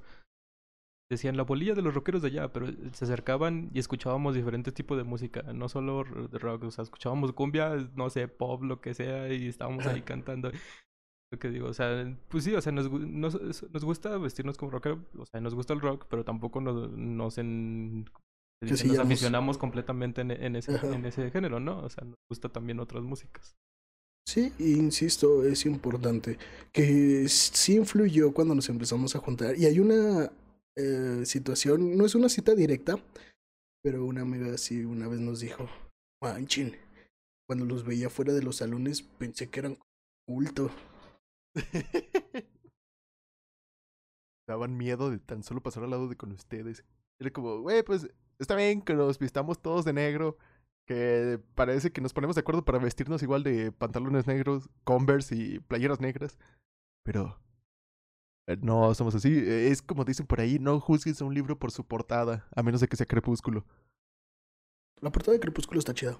decían 1.09 1.35
la 1.35 1.43
bolilla 1.43 1.73
de 1.73 1.81
los 1.81 1.95
rockeros 1.95 2.21
de 2.21 2.27
allá, 2.27 2.53
pero 2.53 2.67
se 2.93 3.05
acercaban 3.05 3.71
y 3.73 3.79
escuchábamos 3.79 4.35
diferentes 4.35 4.73
tipos 4.73 4.97
de 4.97 5.03
música, 5.03 5.41
no 5.53 5.67
solo 5.67 6.03
rock, 6.03 6.65
o 6.65 6.71
sea, 6.71 6.83
escuchábamos 6.83 7.33
cumbia, 7.33 7.75
no 7.95 8.09
sé, 8.11 8.27
pop, 8.27 8.61
lo 8.61 8.81
que 8.81 8.93
sea, 8.93 9.33
y 9.33 9.47
estábamos 9.47 9.87
ahí 9.87 10.01
cantando. 10.03 10.51
Lo 11.31 11.37
que 11.37 11.49
digo, 11.49 11.67
o 11.67 11.73
sea, 11.73 12.17
pues 12.27 12.43
sí, 12.43 12.55
o 12.55 12.61
sea, 12.61 12.71
nos, 12.71 12.89
nos, 12.91 13.37
nos 13.71 13.85
gusta 13.85 14.17
vestirnos 14.17 14.57
como 14.57 14.71
rockero, 14.71 15.05
o 15.17 15.25
sea, 15.25 15.39
nos 15.39 15.53
gusta 15.53 15.73
el 15.73 15.81
rock, 15.81 16.07
pero 16.09 16.23
tampoco 16.23 16.59
nos, 16.59 16.91
nos, 16.91 17.37
en, 17.37 18.09
se 18.61 18.71
dice, 18.71 18.87
nos 18.87 18.99
aficionamos 18.99 19.57
completamente 19.57 20.21
en, 20.21 20.31
en 20.31 20.55
ese, 20.55 20.73
Ajá. 20.73 20.93
en 20.95 21.05
ese 21.05 21.29
género, 21.29 21.59
¿no? 21.59 21.79
O 21.79 21.89
sea, 21.89 22.03
nos 22.03 22.17
gusta 22.29 22.49
también 22.49 22.79
otras 22.79 23.03
músicas. 23.03 23.55
Sí, 24.27 24.53
insisto, 24.59 25.43
es 25.43 25.65
importante. 25.65 26.37
Que 26.71 27.27
sí 27.29 27.77
influyó 27.77 28.31
cuando 28.31 28.53
nos 28.53 28.69
empezamos 28.69 29.15
a 29.15 29.19
juntar. 29.19 29.57
Y 29.57 29.65
hay 29.65 29.79
una 29.79 30.31
eh, 30.77 31.25
situación, 31.25 31.97
no 31.97 32.05
es 32.05 32.13
una 32.13 32.29
cita 32.29 32.53
directa, 32.53 33.03
pero 33.81 34.05
una 34.05 34.21
amiga 34.21 34.55
sí 34.57 34.85
una 34.85 35.07
vez 35.07 35.19
nos 35.19 35.39
dijo, 35.39 35.67
manchin, 36.21 36.75
cuando 37.47 37.65
los 37.65 37.83
veía 37.85 38.09
fuera 38.09 38.33
de 38.33 38.43
los 38.43 38.57
salones 38.57 39.01
pensé 39.01 39.49
que 39.49 39.61
eran 39.61 39.77
culto. 40.27 40.69
Daban 44.47 44.77
miedo 44.77 45.11
de 45.11 45.19
tan 45.19 45.43
solo 45.43 45.61
pasar 45.61 45.83
al 45.83 45.91
lado 45.91 46.07
de 46.07 46.15
con 46.15 46.31
ustedes. 46.31 46.83
Era 47.19 47.31
como, 47.31 47.59
güey, 47.61 47.83
pues 47.83 48.09
está 48.39 48.55
bien 48.55 48.81
que 48.81 48.93
nos 48.93 49.19
vistamos 49.19 49.61
todos 49.61 49.85
de 49.85 49.93
negro, 49.93 50.37
que 50.87 51.39
parece 51.55 51.91
que 51.91 52.01
nos 52.01 52.13
ponemos 52.13 52.35
de 52.35 52.41
acuerdo 52.41 52.65
para 52.65 52.79
vestirnos 52.79 53.21
igual 53.21 53.43
de 53.43 53.71
pantalones 53.71 54.25
negros, 54.25 54.69
Converse 54.83 55.35
y 55.35 55.59
playeras 55.59 55.99
negras, 55.99 56.39
pero 57.03 57.39
eh, 58.47 58.57
no 58.61 58.93
somos 58.95 59.13
así. 59.13 59.29
Eh, 59.29 59.69
Es 59.69 59.81
como 59.81 60.03
dicen 60.05 60.25
por 60.25 60.39
ahí, 60.39 60.57
no 60.57 60.79
juzgues 60.79 61.21
a 61.21 61.25
un 61.25 61.35
libro 61.35 61.59
por 61.59 61.71
su 61.71 61.85
portada, 61.85 62.47
a 62.55 62.63
menos 62.63 62.81
de 62.81 62.87
que 62.87 62.97
sea 62.97 63.05
crepúsculo. 63.05 63.65
La 65.01 65.11
portada 65.11 65.33
de 65.33 65.39
Crepúsculo 65.39 65.79
está 65.79 65.93
chida. 65.93 66.17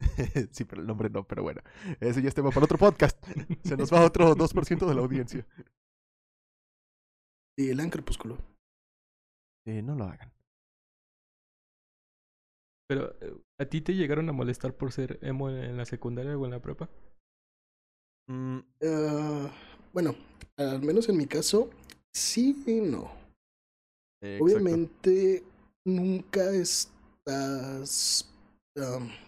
sí, 0.50 0.64
pero 0.64 0.80
el 0.80 0.86
nombre 0.86 1.10
no, 1.10 1.26
pero 1.26 1.42
bueno. 1.42 1.60
Ese 2.00 2.22
ya 2.22 2.28
es 2.28 2.34
tema 2.34 2.50
para 2.50 2.64
otro 2.64 2.78
podcast. 2.78 3.22
Se 3.64 3.76
nos 3.76 3.92
va 3.92 4.04
otro 4.04 4.34
2% 4.34 4.86
de 4.86 4.94
la 4.94 5.00
audiencia. 5.00 5.46
Y 7.58 7.74
lean 7.74 7.90
Crepúsculo. 7.90 8.38
Eh, 9.66 9.82
no 9.82 9.94
lo 9.94 10.04
hagan. 10.04 10.32
Pero, 12.88 13.14
eh, 13.20 13.34
¿a 13.58 13.64
ti 13.66 13.80
te 13.80 13.94
llegaron 13.94 14.28
a 14.28 14.32
molestar 14.32 14.74
por 14.74 14.92
ser 14.92 15.18
emo 15.22 15.50
en, 15.50 15.76
la 15.76 15.84
secundaria 15.84 16.36
o 16.36 16.44
en 16.44 16.50
la 16.50 16.60
prepa? 16.60 16.88
Mm, 18.28 18.58
Ah, 18.82 19.50
bueno, 19.92 20.14
al 20.56 20.82
menos 20.82 21.08
en 21.08 21.16
mi 21.16 21.26
caso, 21.26 21.70
sí 22.12 22.62
y 22.66 22.80
no. 22.80 23.10
eh. 24.22 24.38
Obviamente 24.40 25.42
nunca 25.84 26.50
estás, 26.50 28.31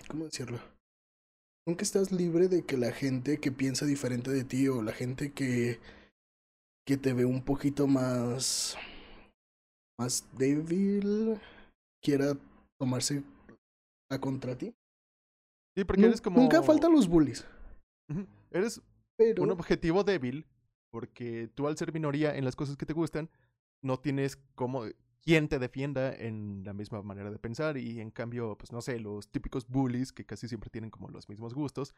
¿cómo 0.08 0.24
decirlo? 0.24 0.58
Nunca 1.66 1.82
estás 1.82 2.12
libre 2.12 2.48
de 2.48 2.64
que 2.64 2.76
la 2.76 2.92
gente 2.92 3.38
que 3.38 3.50
piensa 3.50 3.86
diferente 3.86 4.30
de 4.30 4.44
ti 4.44 4.68
o 4.68 4.82
la 4.82 4.92
gente 4.92 5.32
que, 5.32 5.80
que 6.86 6.96
te 6.96 7.12
ve 7.12 7.24
un 7.24 7.42
poquito 7.42 7.86
más, 7.86 8.76
más 9.98 10.26
débil 10.36 11.40
quiera 12.02 12.36
tomarse 12.78 13.22
a 14.10 14.18
contra 14.18 14.56
ti. 14.56 14.74
Sí, 15.76 15.84
porque 15.84 16.04
eres 16.04 16.20
como... 16.20 16.40
Nunca 16.40 16.62
faltan 16.62 16.92
los 16.92 17.08
bullies. 17.08 17.46
Eres 18.50 18.82
pero 19.16 19.42
un 19.42 19.50
objetivo 19.50 20.04
débil 20.04 20.46
porque 20.92 21.48
tú 21.54 21.66
al 21.66 21.76
ser 21.76 21.92
minoría 21.92 22.36
en 22.36 22.44
las 22.44 22.56
cosas 22.56 22.76
que 22.76 22.86
te 22.86 22.92
gustan 22.92 23.30
no 23.82 23.98
tienes 23.98 24.36
como 24.54 24.84
quien 25.24 25.48
te 25.48 25.58
defienda 25.58 26.14
en 26.14 26.62
la 26.64 26.72
misma 26.74 27.02
manera 27.02 27.30
de 27.30 27.38
pensar 27.38 27.76
y 27.78 28.00
en 28.00 28.10
cambio 28.10 28.56
pues 28.58 28.72
no 28.72 28.80
sé 28.82 29.00
los 29.00 29.28
típicos 29.30 29.66
bullies 29.68 30.12
que 30.12 30.24
casi 30.26 30.48
siempre 30.48 30.70
tienen 30.70 30.90
como 30.90 31.08
los 31.08 31.28
mismos 31.28 31.54
gustos 31.54 31.94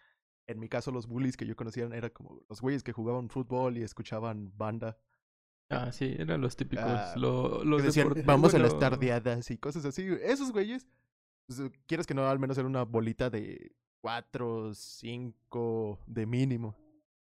en 0.46 0.60
mi 0.60 0.68
caso 0.68 0.92
los 0.92 1.06
bullies 1.08 1.36
que 1.36 1.44
yo 1.46 1.56
conocía 1.56 1.86
eran 1.92 2.10
como 2.10 2.40
los 2.48 2.60
güeyes 2.60 2.82
que 2.84 2.92
jugaban 2.92 3.28
fútbol 3.28 3.78
y 3.78 3.82
escuchaban 3.82 4.52
banda 4.56 4.96
Ah, 5.68 5.90
sí, 5.90 6.14
eran 6.16 6.40
los 6.40 6.54
típicos. 6.54 6.84
Ah, 6.86 7.14
lo- 7.16 7.58
que 7.58 7.64
los 7.66 7.82
decían 7.82 8.14
vamos 8.24 8.54
a 8.54 8.58
las 8.60 8.78
tardeadas 8.78 9.50
y 9.50 9.58
cosas 9.58 9.84
así 9.84 10.06
esos 10.22 10.52
güeyes 10.52 10.86
pues, 11.48 11.60
quieres 11.86 12.06
que 12.06 12.14
no, 12.14 12.28
al 12.28 12.38
menos 12.38 12.56
era 12.58 12.68
una 12.68 12.84
bolita 12.84 13.30
de 13.30 13.72
cuatro, 14.00 14.72
cinco 14.74 15.98
de 16.06 16.26
mínimo. 16.26 16.76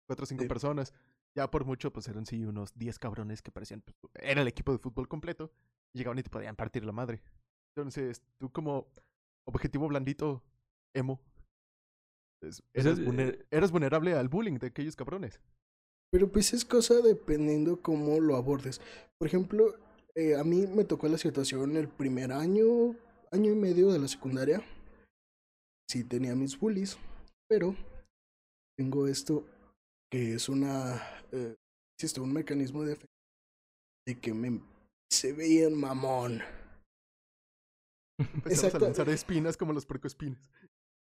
Cuatro 0.08 0.24
o 0.24 0.26
cinco 0.26 0.44
Sí. 0.44 0.48
personas. 0.50 0.94
Ya 1.36 1.50
por 1.50 1.64
mucho, 1.66 1.92
pues 1.94 2.08
eran 2.10 2.26
sí 2.26 2.44
unos 2.46 2.74
10 2.78 3.00
cabrones 3.00 3.42
que 3.42 3.52
parecían. 3.52 3.82
pues, 3.82 3.96
era 4.16 4.42
el 4.42 4.48
equipo 4.48 4.72
de 4.74 4.80
fútbol 4.80 5.08
completo. 5.08 5.52
Llegaban 5.94 6.20
y 6.20 6.24
te 6.24 6.30
podían 6.30 6.56
partir 6.56 6.86
la 6.86 6.92
madre. 6.92 7.22
Entonces, 7.76 8.22
tú 8.40 8.50
como 8.52 8.88
objetivo 9.48 9.88
blandito, 9.88 10.42
emo. 10.96 11.20
pues, 12.42 12.62
Pues 12.74 12.86
eras, 12.86 13.00
es- 13.00 13.06
vulner- 13.06 13.36
eh, 13.42 13.46
eras 13.52 13.72
vulnerable 13.72 14.14
al 14.14 14.28
bullying 14.30 14.58
de 14.58 14.68
aquellos 14.68 14.96
cabrones. 14.96 15.40
Pero 16.12 16.30
pues 16.32 16.54
es 16.54 16.66
cosa 16.66 16.96
dependiendo 17.02 17.82
cómo 17.82 18.20
lo 18.20 18.36
abordes. 18.36 18.82
Por 19.20 19.28
ejemplo, 19.28 19.76
eh, 20.16 20.36
a 20.36 20.44
mí 20.44 20.68
me 20.68 20.84
tocó 20.84 21.08
la 21.08 21.18
situación 21.18 21.78
el 21.78 21.88
primer 21.88 22.32
año, 22.34 22.96
año 23.32 23.52
y 23.52 23.56
medio 23.56 23.92
de 23.92 24.00
la 24.00 24.08
secundaria. 24.08 24.62
Sí 25.90 26.04
tenía 26.04 26.36
mis 26.36 26.60
bullies, 26.60 26.98
pero 27.48 27.76
tengo 28.78 29.08
esto 29.08 29.46
que 30.12 30.34
es 30.34 30.50
una, 30.50 31.02
eh, 31.32 31.56
existe 31.98 32.20
un 32.20 32.34
mecanismo 32.34 32.82
de 32.84 32.90
defensa 32.90 33.14
de 34.08 34.20
que 34.20 34.34
me 34.34 34.60
se 35.12 35.34
veían 35.34 35.76
mamón. 35.76 36.42
Empezabas 38.18 38.64
Exacto. 38.64 38.78
a 38.78 38.82
lanzar 38.82 39.10
espinas 39.10 39.58
como 39.58 39.74
los 39.74 39.86
puercoespinas. 39.86 40.42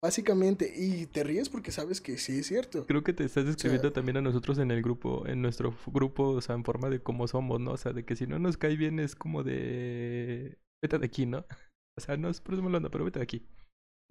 Básicamente, 0.02 0.72
y 0.74 1.06
te 1.06 1.22
ríes 1.22 1.50
porque 1.50 1.72
sabes 1.72 2.00
que 2.00 2.16
sí 2.16 2.38
es 2.38 2.46
cierto. 2.46 2.86
Creo 2.86 3.04
que 3.04 3.12
te 3.12 3.24
estás 3.24 3.44
describiendo 3.44 3.92
también 3.92 4.16
a 4.16 4.22
nosotros 4.22 4.58
en 4.58 4.70
el 4.70 4.82
grupo, 4.82 5.26
en 5.26 5.42
nuestro 5.42 5.74
grupo, 5.86 6.30
o 6.30 6.40
sea, 6.40 6.54
en 6.54 6.64
forma 6.64 6.88
de 6.88 7.02
cómo 7.02 7.28
somos, 7.28 7.60
¿no? 7.60 7.72
O 7.72 7.76
sea, 7.76 7.92
de 7.92 8.04
que 8.04 8.16
si 8.16 8.26
no 8.26 8.38
nos 8.38 8.56
cae 8.56 8.76
bien 8.76 8.98
es 8.98 9.14
como 9.14 9.42
de... 9.42 10.58
Vete 10.82 10.98
de 10.98 11.06
aquí, 11.06 11.26
¿no? 11.26 11.44
O 11.98 12.00
sea, 12.02 12.16
no 12.16 12.30
es 12.30 12.40
por 12.40 12.54
eso 12.54 12.64
onda, 12.64 12.88
pero 12.88 13.04
vete 13.04 13.18
de 13.18 13.24
aquí. 13.24 13.46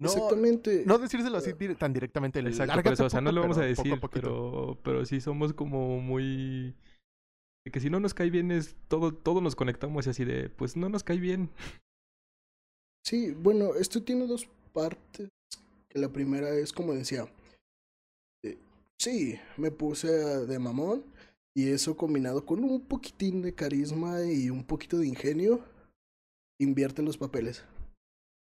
No, 0.00 0.06
Exactamente. 0.06 0.84
no 0.86 0.98
decírselo 0.98 1.38
así 1.38 1.54
tan 1.76 1.92
directamente. 1.92 2.38
el 2.38 2.46
Exacto, 2.46 2.92
eso, 2.92 3.06
o 3.06 3.10
sea, 3.10 3.20
no 3.20 3.32
lo 3.32 3.40
vamos 3.40 3.58
a 3.58 3.62
decir, 3.62 3.98
pero, 4.12 4.78
pero 4.84 5.04
sí 5.04 5.20
somos 5.20 5.54
como 5.54 5.98
muy... 5.98 6.76
De 7.64 7.70
que 7.70 7.80
si 7.80 7.90
no 7.90 8.00
nos 8.00 8.14
cae 8.14 8.30
bien 8.30 8.50
es 8.50 8.76
todo, 8.88 9.12
todo 9.12 9.40
nos 9.40 9.56
conectamos 9.56 10.06
y 10.06 10.10
así 10.10 10.24
de, 10.24 10.48
pues 10.48 10.76
no 10.76 10.88
nos 10.88 11.04
cae 11.04 11.18
bien. 11.18 11.50
Sí, 13.04 13.32
bueno, 13.32 13.74
esto 13.74 14.02
tiene 14.02 14.26
dos 14.26 14.48
partes. 14.72 15.28
Que 15.88 15.98
la 15.98 16.08
primera 16.08 16.50
es 16.50 16.72
como 16.72 16.94
decía. 16.94 17.26
eh, 18.44 18.58
sí, 18.98 19.38
me 19.56 19.70
puse 19.70 20.08
de 20.08 20.58
mamón. 20.58 21.04
Y 21.56 21.68
eso 21.68 21.96
combinado 21.96 22.46
con 22.46 22.62
un 22.62 22.80
poquitín 22.80 23.42
de 23.42 23.54
carisma 23.54 24.22
y 24.24 24.50
un 24.50 24.64
poquito 24.64 24.98
de 24.98 25.08
ingenio, 25.08 25.64
invierte 26.60 27.02
los 27.02 27.18
papeles. 27.18 27.64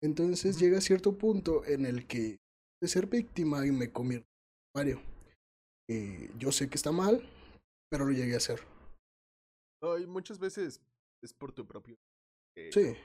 Entonces 0.02 0.60
llega 0.60 0.80
a 0.80 0.82
cierto 0.82 1.18
punto 1.18 1.64
en 1.66 1.86
el 1.86 2.08
que 2.08 2.38
de 2.82 2.88
ser 2.88 3.06
víctima 3.06 3.66
y 3.66 3.72
me 3.72 3.92
convierto 3.92 4.28
en 4.28 4.82
Mario. 4.82 5.02
Eh, 5.90 6.32
yo 6.40 6.52
sé 6.52 6.70
que 6.70 6.76
está 6.76 6.92
mal, 6.92 7.22
pero 7.90 8.06
lo 8.06 8.12
llegué 8.12 8.34
a 8.34 8.38
hacer. 8.38 8.60
Ay, 9.82 10.06
muchas 10.08 10.40
veces 10.40 10.82
es 11.22 11.34
por 11.34 11.52
tu 11.52 11.66
propio. 11.68 11.98
eh, 12.56 12.70
Sí, 12.74 12.96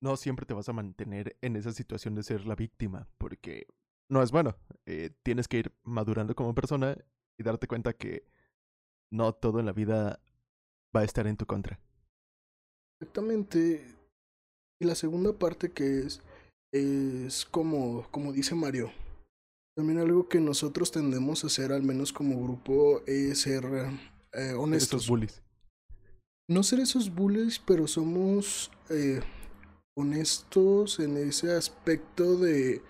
No 0.00 0.16
siempre 0.16 0.46
te 0.46 0.54
vas 0.54 0.68
a 0.68 0.72
mantener 0.72 1.36
en 1.40 1.56
esa 1.56 1.72
situación 1.72 2.14
de 2.14 2.22
ser 2.22 2.46
la 2.46 2.54
víctima, 2.54 3.08
porque 3.18 3.66
no 4.10 4.22
es 4.22 4.30
bueno. 4.32 4.56
Eh, 4.86 5.10
tienes 5.22 5.48
que 5.48 5.58
ir 5.58 5.72
madurando 5.84 6.34
como 6.34 6.54
persona 6.54 6.96
y 7.38 7.42
darte 7.42 7.66
cuenta 7.68 7.92
que 7.92 8.26
no 9.12 9.32
todo 9.34 9.60
en 9.60 9.66
la 9.66 9.72
vida 9.72 10.20
va 10.94 11.00
a 11.00 11.04
estar 11.04 11.26
en 11.26 11.36
tu 11.36 11.46
contra. 11.46 11.78
Exactamente. 13.00 13.84
Y 14.80 14.84
la 14.86 14.94
segunda 14.94 15.32
parte 15.32 15.70
que 15.70 16.00
es, 16.00 16.20
es 16.72 17.44
como, 17.46 18.06
como 18.10 18.32
dice 18.32 18.54
Mario. 18.54 18.90
También 19.76 19.98
algo 20.00 20.28
que 20.28 20.40
nosotros 20.40 20.90
tendemos 20.92 21.44
a 21.44 21.46
hacer, 21.46 21.72
al 21.72 21.82
menos 21.82 22.12
como 22.12 22.42
grupo, 22.42 23.02
es 23.06 23.40
ser 23.42 23.64
eh, 24.32 24.52
honestos. 24.52 25.02
esos 25.02 25.08
bullies. 25.08 25.42
No 26.52 26.62
ser 26.62 26.80
esos 26.80 27.14
bullies, 27.14 27.58
pero 27.58 27.86
somos 27.86 28.70
eh, 28.90 29.20
honestos 29.96 31.00
en 31.00 31.16
ese 31.16 31.52
aspecto 31.54 32.36
de 32.36 32.82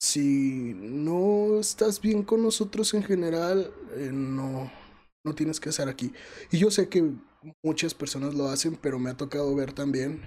si 0.00 0.74
no 0.76 1.60
estás 1.60 2.00
bien 2.00 2.22
con 2.24 2.42
nosotros 2.42 2.94
en 2.94 3.04
general, 3.04 3.72
eh, 3.96 4.10
no, 4.12 4.70
no 5.24 5.34
tienes 5.34 5.60
que 5.60 5.70
estar 5.70 5.88
aquí. 5.88 6.12
Y 6.52 6.58
yo 6.58 6.70
sé 6.70 6.88
que 6.88 7.12
muchas 7.64 7.94
personas 7.94 8.34
lo 8.34 8.48
hacen, 8.48 8.76
pero 8.76 8.98
me 8.98 9.10
ha 9.10 9.16
tocado 9.16 9.54
ver 9.54 9.72
también 9.72 10.22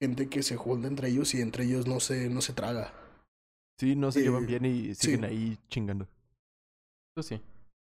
gente 0.00 0.28
que 0.30 0.42
se 0.42 0.56
junta 0.56 0.88
entre 0.88 1.08
ellos 1.10 1.34
y 1.34 1.40
entre 1.42 1.64
ellos 1.64 1.86
no 1.86 2.00
se, 2.00 2.30
no 2.30 2.40
se 2.40 2.54
traga. 2.54 2.94
Sí, 3.78 3.96
no 3.96 4.12
se 4.12 4.22
llevan 4.22 4.44
Eh, 4.44 4.46
bien 4.46 4.64
y 4.66 4.94
siguen 4.94 5.24
sí. 5.24 5.24
ahí 5.24 5.58
chingando. 5.68 6.08
Eso 7.16 7.22
sí. 7.28 7.40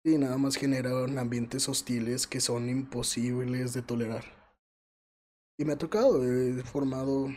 Y 0.08 0.17
nada 0.17 0.38
más 0.38 0.56
generan 0.56 1.17
ambientes 1.17 1.67
hostiles 1.67 2.28
que 2.28 2.39
son 2.39 2.70
imposibles 2.70 3.74
de 3.74 3.82
tolerar. 3.82 4.24
Y 5.60 5.65
me 5.65 5.74
ha 5.74 5.78
tocado, 5.78 6.24
he 6.24 6.63
formado, 6.63 7.28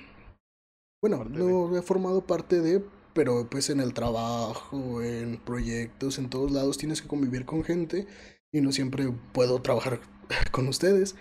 bueno, 1.02 1.24
no 1.24 1.76
he 1.76 1.83
formado 1.83 2.24
parte 2.24 2.61
de, 2.61 2.85
pero 3.12 3.50
pues 3.50 3.70
en 3.70 3.80
el 3.80 3.92
trabajo, 3.92 5.02
en 5.02 5.38
proyectos, 5.38 6.18
en 6.18 6.30
todos 6.30 6.52
lados 6.52 6.78
tienes 6.78 7.02
que 7.02 7.09
convivir 7.09 7.44
con 7.44 7.64
gente 7.64 8.06
y 8.52 8.61
no 8.61 8.70
siempre 8.70 9.12
puedo 9.33 9.61
trabajar 9.61 10.00
con 10.52 10.68
ustedes. 10.68 11.16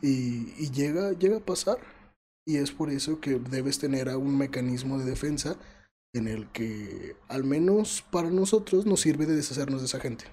Y, 0.00 0.54
y 0.56 0.70
llega, 0.70 1.12
llega 1.12 1.36
a 1.36 1.44
pasar. 1.44 1.76
Y 2.46 2.56
es 2.56 2.70
por 2.70 2.88
eso 2.88 3.20
que 3.20 3.38
debes 3.38 3.78
tener 3.78 4.08
un 4.16 4.38
mecanismo 4.38 4.98
de 4.98 5.04
defensa 5.04 5.58
en 6.14 6.26
el 6.26 6.50
que, 6.52 7.16
al 7.28 7.44
menos 7.44 8.02
para 8.10 8.30
nosotros, 8.30 8.86
nos 8.86 9.02
sirve 9.02 9.26
de 9.26 9.36
deshacernos 9.36 9.82
de 9.82 9.88
esa 9.88 10.00
gente. 10.00 10.24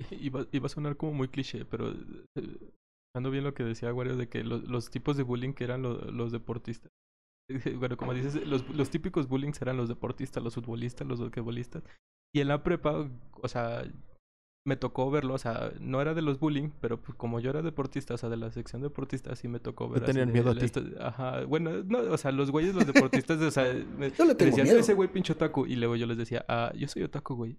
Y 0.10 0.28
va 0.30 0.66
a 0.66 0.68
sonar 0.68 0.96
como 0.96 1.12
muy 1.12 1.28
cliché, 1.28 1.64
pero 1.64 1.90
eh, 1.90 2.70
ando 3.16 3.30
bien 3.30 3.44
lo 3.44 3.54
que 3.54 3.64
decía 3.64 3.92
Wario 3.92 4.16
de 4.16 4.28
que 4.28 4.44
lo- 4.44 4.58
los 4.58 4.90
tipos 4.90 5.16
de 5.16 5.22
bullying 5.24 5.52
que 5.52 5.64
eran 5.64 5.82
lo- 5.82 6.10
los 6.10 6.32
deportistas. 6.32 6.90
Bueno, 7.78 7.96
como 7.96 8.12
dices, 8.14 8.46
los, 8.46 8.68
los 8.68 8.90
típicos 8.90 9.26
bullying 9.26 9.52
eran 9.60 9.76
los 9.78 9.88
deportistas, 9.88 10.42
los 10.44 10.54
futbolistas, 10.54 11.06
los 11.08 11.18
basquetbolistas. 11.20 11.82
Y 12.34 12.40
en 12.40 12.48
la 12.48 12.62
prepa, 12.62 13.08
o 13.42 13.48
sea, 13.48 13.84
me 14.66 14.76
tocó 14.76 15.10
verlo, 15.10 15.32
o 15.32 15.38
sea, 15.38 15.72
no 15.80 16.02
era 16.02 16.12
de 16.12 16.20
los 16.20 16.38
bullying, 16.38 16.68
pero 16.82 17.00
pues 17.00 17.16
como 17.16 17.40
yo 17.40 17.48
era 17.48 17.62
deportista, 17.62 18.12
o 18.12 18.18
sea, 18.18 18.28
de 18.28 18.36
la 18.36 18.50
sección 18.52 18.82
deportista, 18.82 19.34
sí 19.34 19.48
me 19.48 19.60
tocó 19.60 19.88
ver. 19.88 20.04
tenían 20.04 20.26
de- 20.28 20.34
miedo 20.34 20.50
a 20.50 20.54
ti. 20.54 20.66
ajá, 21.00 21.44
bueno, 21.46 21.70
no, 21.84 22.00
o 22.00 22.18
sea, 22.18 22.32
los 22.32 22.50
güeyes, 22.50 22.74
los 22.74 22.86
deportistas, 22.86 23.40
o 23.40 23.50
sea, 23.50 23.64
me, 23.98 24.10
Yo 24.10 24.24
le 24.24 24.32
me 24.32 24.34
tengo 24.34 24.50
decían, 24.50 24.66
miedo. 24.66 24.78
ese 24.80 24.92
güey 24.92 25.08
pinche 25.10 25.32
otaku. 25.32 25.64
Y 25.64 25.76
luego 25.76 25.96
yo 25.96 26.04
les 26.06 26.18
decía, 26.18 26.44
ah, 26.48 26.70
yo 26.76 26.86
soy 26.86 27.02
otaku, 27.04 27.34
güey. 27.34 27.56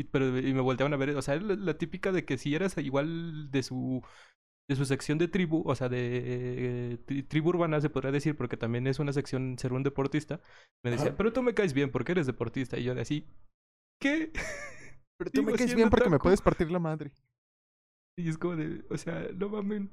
Y, 0.00 0.04
pero, 0.04 0.38
y 0.38 0.54
me 0.54 0.60
volteaban 0.62 0.94
a 0.94 0.96
ver, 0.96 1.10
o 1.16 1.22
sea, 1.22 1.34
era 1.34 1.44
la, 1.44 1.56
la 1.56 1.74
típica 1.78 2.12
de 2.12 2.24
que 2.24 2.38
si 2.38 2.54
eras 2.54 2.76
igual 2.78 3.50
de 3.50 3.62
su 3.62 4.02
de 4.68 4.76
su 4.76 4.84
sección 4.84 5.18
de 5.18 5.28
tribu, 5.28 5.62
o 5.66 5.74
sea, 5.74 5.88
de 5.88 6.92
eh, 6.92 6.98
tri- 7.06 7.26
tribu 7.28 7.50
urbana 7.50 7.80
se 7.80 7.90
podría 7.90 8.12
decir, 8.12 8.36
porque 8.36 8.56
también 8.56 8.86
es 8.86 9.00
una 9.00 9.12
sección 9.12 9.58
ser 9.58 9.72
un 9.72 9.82
deportista, 9.82 10.40
me 10.84 10.92
decía, 10.92 11.08
Ajá. 11.08 11.16
pero 11.16 11.32
tú 11.32 11.42
me 11.42 11.54
caes 11.54 11.72
bien 11.74 11.90
porque 11.90 12.12
eres 12.12 12.26
deportista. 12.26 12.78
Y 12.78 12.84
yo 12.84 12.94
de 12.94 13.02
así, 13.02 13.26
¿qué? 14.00 14.32
Pero 15.18 15.30
tú 15.32 15.42
me 15.42 15.52
caes 15.54 15.74
bien 15.74 15.90
porque 15.90 16.08
me 16.08 16.18
puedes 16.18 16.40
partir 16.40 16.70
la 16.70 16.78
madre. 16.78 17.12
Y 18.16 18.28
es 18.28 18.38
como 18.38 18.56
de, 18.56 18.84
o 18.90 18.96
sea, 18.96 19.28
no 19.34 19.48
mamen. 19.50 19.90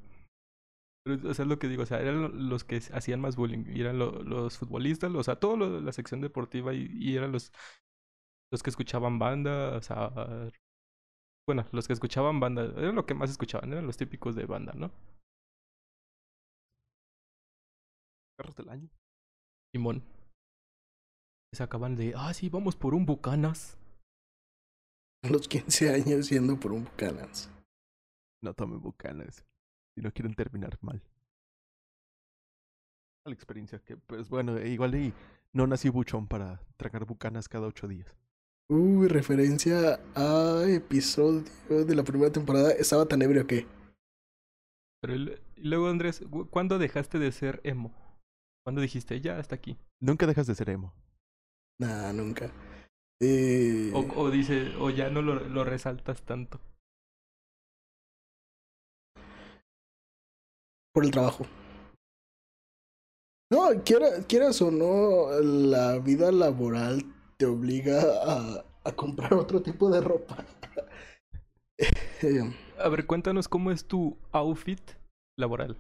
Pero, 1.04 1.30
o 1.30 1.34
sea, 1.34 1.44
es 1.44 1.50
lo 1.50 1.60
que 1.60 1.68
digo, 1.68 1.84
o 1.84 1.86
sea, 1.86 2.00
eran 2.02 2.22
lo- 2.22 2.30
los 2.30 2.64
que 2.64 2.78
hacían 2.94 3.20
más 3.22 3.36
bullying, 3.36 3.66
y 3.68 3.82
eran 3.82 3.98
lo- 4.00 4.22
los 4.24 4.58
futbolistas, 4.58 5.12
o 5.14 5.24
sea, 5.24 5.36
de 5.36 5.82
la 5.82 5.92
sección 5.92 6.22
deportiva, 6.22 6.74
y, 6.74 6.88
y 6.94 7.16
eran 7.16 7.32
los, 7.32 7.52
los 8.52 8.64
que 8.64 8.70
escuchaban 8.70 9.20
banda, 9.20 9.78
o 9.78 9.82
sea, 9.82 10.12
bueno, 11.48 11.66
los 11.72 11.88
que 11.88 11.94
escuchaban 11.94 12.40
banda, 12.40 12.66
eran 12.78 12.96
lo 12.96 13.06
que 13.06 13.14
más 13.14 13.30
escuchaban, 13.30 13.72
eran 13.72 13.86
los 13.86 13.98
típicos 13.98 14.36
de 14.36 14.46
banda, 14.46 14.74
¿no? 14.74 14.92
Carros 18.38 18.56
del 18.56 18.70
año. 18.70 18.90
Simón. 19.74 20.04
Se 21.54 21.64
acaban 21.64 21.96
de, 21.96 22.14
ah, 22.16 22.34
sí, 22.34 22.50
vamos 22.50 22.76
por 22.76 22.94
un 22.94 23.06
Bucanas. 23.06 23.78
A 25.24 25.30
los 25.30 25.48
15 25.48 25.94
años 25.94 26.30
yendo 26.30 26.60
por 26.60 26.72
un 26.74 26.84
Bucanas. 26.84 27.52
No 28.44 28.54
tomen 28.54 28.80
bucanas. 28.82 29.46
Si 29.96 30.02
no 30.02 30.12
quieren 30.12 30.36
terminar 30.36 30.78
mal. 30.82 31.02
La 33.26 33.34
experiencia 33.34 33.80
que, 33.80 33.98
pues 33.98 34.30
bueno, 34.30 34.60
igual 34.60 34.96
y 34.96 35.14
no 35.54 35.66
nací 35.66 35.90
buchón 35.90 36.28
para 36.28 36.62
tragar 36.78 37.06
bucanas 37.06 37.50
cada 37.50 37.68
ocho 37.68 37.88
días. 37.88 38.16
Uy, 38.70 39.08
referencia 39.08 40.00
a 40.16 40.64
episodio 40.68 41.44
de 41.70 41.96
la 41.96 42.04
primera 42.04 42.32
temporada. 42.32 42.72
Estaba 42.72 43.06
tan 43.06 43.22
ebrio 43.22 43.48
que. 43.48 43.66
Pero 45.02 45.14
el- 45.14 45.42
y 45.56 45.68
luego, 45.70 45.88
Andrés, 45.88 46.22
¿cu- 46.30 46.50
¿cuándo 46.50 46.78
dejaste 46.78 47.18
de 47.20 47.32
ser 47.32 47.62
emo? 47.64 47.94
¿Cuándo 48.66 48.82
dijiste, 48.82 49.22
ya, 49.22 49.38
hasta 49.40 49.56
aquí? 49.56 49.78
Nunca 50.02 50.28
dejas 50.28 50.48
de 50.48 50.56
ser 50.56 50.70
emo. 50.70 50.94
Nah, 51.80 52.12
nunca. 52.12 52.52
Eh, 53.22 53.92
O, 53.94 54.00
o 54.22 54.30
dice, 54.32 54.76
o 54.78 54.90
ya 54.90 55.10
no 55.10 55.22
lo, 55.22 55.36
lo 55.48 55.64
resaltas 55.64 56.24
tanto. 56.24 56.60
Por 60.94 61.06
el 61.06 61.12
trabajo. 61.12 61.46
No, 63.50 63.70
quiera- 63.86 64.24
quieras 64.28 64.62
o 64.62 64.72
no, 64.72 65.40
la 65.40 66.00
vida 66.00 66.32
laboral 66.34 67.04
te 67.38 67.46
obliga 67.46 68.02
a, 68.24 68.66
a 68.84 68.92
comprar 68.94 69.34
otro 69.34 69.62
tipo 69.62 69.90
de 69.90 70.02
ropa. 70.02 70.46
Eh, 72.24 72.42
A 72.80 72.90
ver, 72.90 73.06
cuéntanos 73.06 73.48
cómo 73.48 73.70
es 73.70 73.86
tu 73.86 74.18
outfit 74.32 74.82
laboral. 75.38 75.78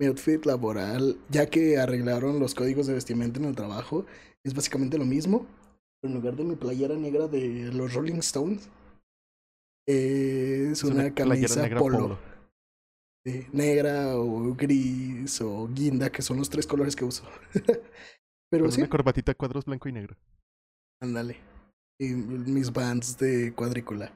Mi 0.00 0.08
outfit 0.08 0.44
laboral, 0.44 1.16
ya 1.28 1.46
que 1.46 1.78
arreglaron 1.78 2.40
los 2.40 2.56
códigos 2.56 2.88
de 2.88 2.94
vestimenta 2.94 3.38
en 3.38 3.44
el 3.44 3.54
trabajo, 3.54 4.04
es 4.44 4.52
básicamente 4.52 4.98
lo 4.98 5.04
mismo. 5.04 5.46
En 6.02 6.14
lugar 6.14 6.34
de 6.34 6.42
mi 6.42 6.56
playera 6.56 6.96
negra 6.96 7.28
de 7.28 7.70
los 7.72 7.94
Rolling 7.94 8.18
Stones, 8.18 8.68
es, 9.86 10.82
una, 10.82 11.14
playera 11.14 11.14
camisa 11.14 11.62
negra 11.62 11.78
polo. 11.78 12.18
Negra 13.52 14.16
o 14.16 14.54
gris 14.54 15.40
o 15.42 15.68
guinda, 15.68 16.10
que 16.10 16.22
son 16.22 16.38
los 16.38 16.48
tres 16.48 16.66
colores 16.66 16.96
que 16.96 17.04
uso. 17.04 17.24
Pero 18.50 18.64
Con 18.64 18.72
sí, 18.72 18.80
una 18.80 18.90
corbatita 18.90 19.34
cuadros 19.34 19.64
blanco 19.64 19.88
y 19.88 19.92
negro. 19.92 20.16
Ándale. 21.02 21.36
Y 22.00 22.14
mis 22.14 22.72
bands 22.72 23.18
de 23.18 23.54
cuadrícula. 23.54 24.12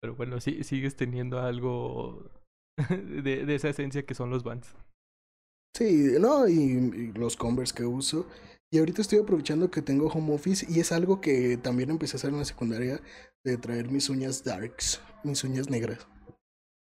Pero 0.00 0.14
bueno, 0.14 0.40
sí, 0.40 0.62
sigues 0.62 0.94
teniendo 0.94 1.40
algo 1.40 2.30
de, 2.88 3.44
de 3.44 3.54
esa 3.54 3.68
esencia 3.68 4.04
que 4.06 4.14
son 4.14 4.30
los 4.30 4.44
bands. 4.44 4.76
Sí, 5.76 6.12
no, 6.20 6.48
y, 6.48 6.54
y 6.54 7.12
los 7.12 7.36
Converse 7.36 7.74
que 7.74 7.84
uso. 7.84 8.26
Y 8.70 8.78
ahorita 8.78 9.00
estoy 9.00 9.18
aprovechando 9.18 9.70
que 9.70 9.80
tengo 9.80 10.08
home 10.08 10.34
office 10.34 10.66
y 10.68 10.80
es 10.80 10.92
algo 10.92 11.20
que 11.20 11.56
también 11.56 11.90
empecé 11.90 12.16
a 12.16 12.18
hacer 12.18 12.30
en 12.30 12.38
la 12.38 12.44
secundaria, 12.44 13.00
de 13.44 13.56
traer 13.56 13.90
mis 13.90 14.10
uñas 14.10 14.44
darks, 14.44 15.00
mis 15.24 15.42
uñas 15.42 15.70
negras. 15.70 16.06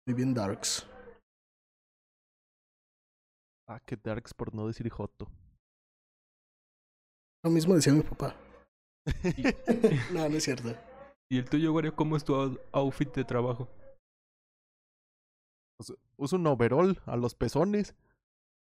Muy 0.05 0.15
bien 0.15 0.33
darks. 0.33 0.85
Ah, 3.67 3.79
qué 3.85 3.95
darks 3.95 4.33
por 4.33 4.53
no 4.53 4.67
decir 4.67 4.89
joto. 4.89 5.27
Lo 7.43 7.49
mismo 7.51 7.73
decía 7.75 7.93
mi 7.93 8.01
papá. 8.03 8.35
no, 10.13 10.29
no 10.29 10.35
es 10.37 10.43
cierto. 10.43 10.75
¿Y 11.29 11.37
el 11.39 11.49
tuyo, 11.49 11.73
Wario, 11.73 11.95
cómo 11.95 12.15
es 12.17 12.23
tu 12.23 12.35
out- 12.35 12.59
outfit 12.71 13.13
de 13.15 13.23
trabajo? 13.23 13.67
Pues, 15.77 15.93
uso 16.17 16.35
un 16.35 16.45
overall 16.47 17.01
a 17.05 17.15
los 17.15 17.33
pezones. 17.35 17.95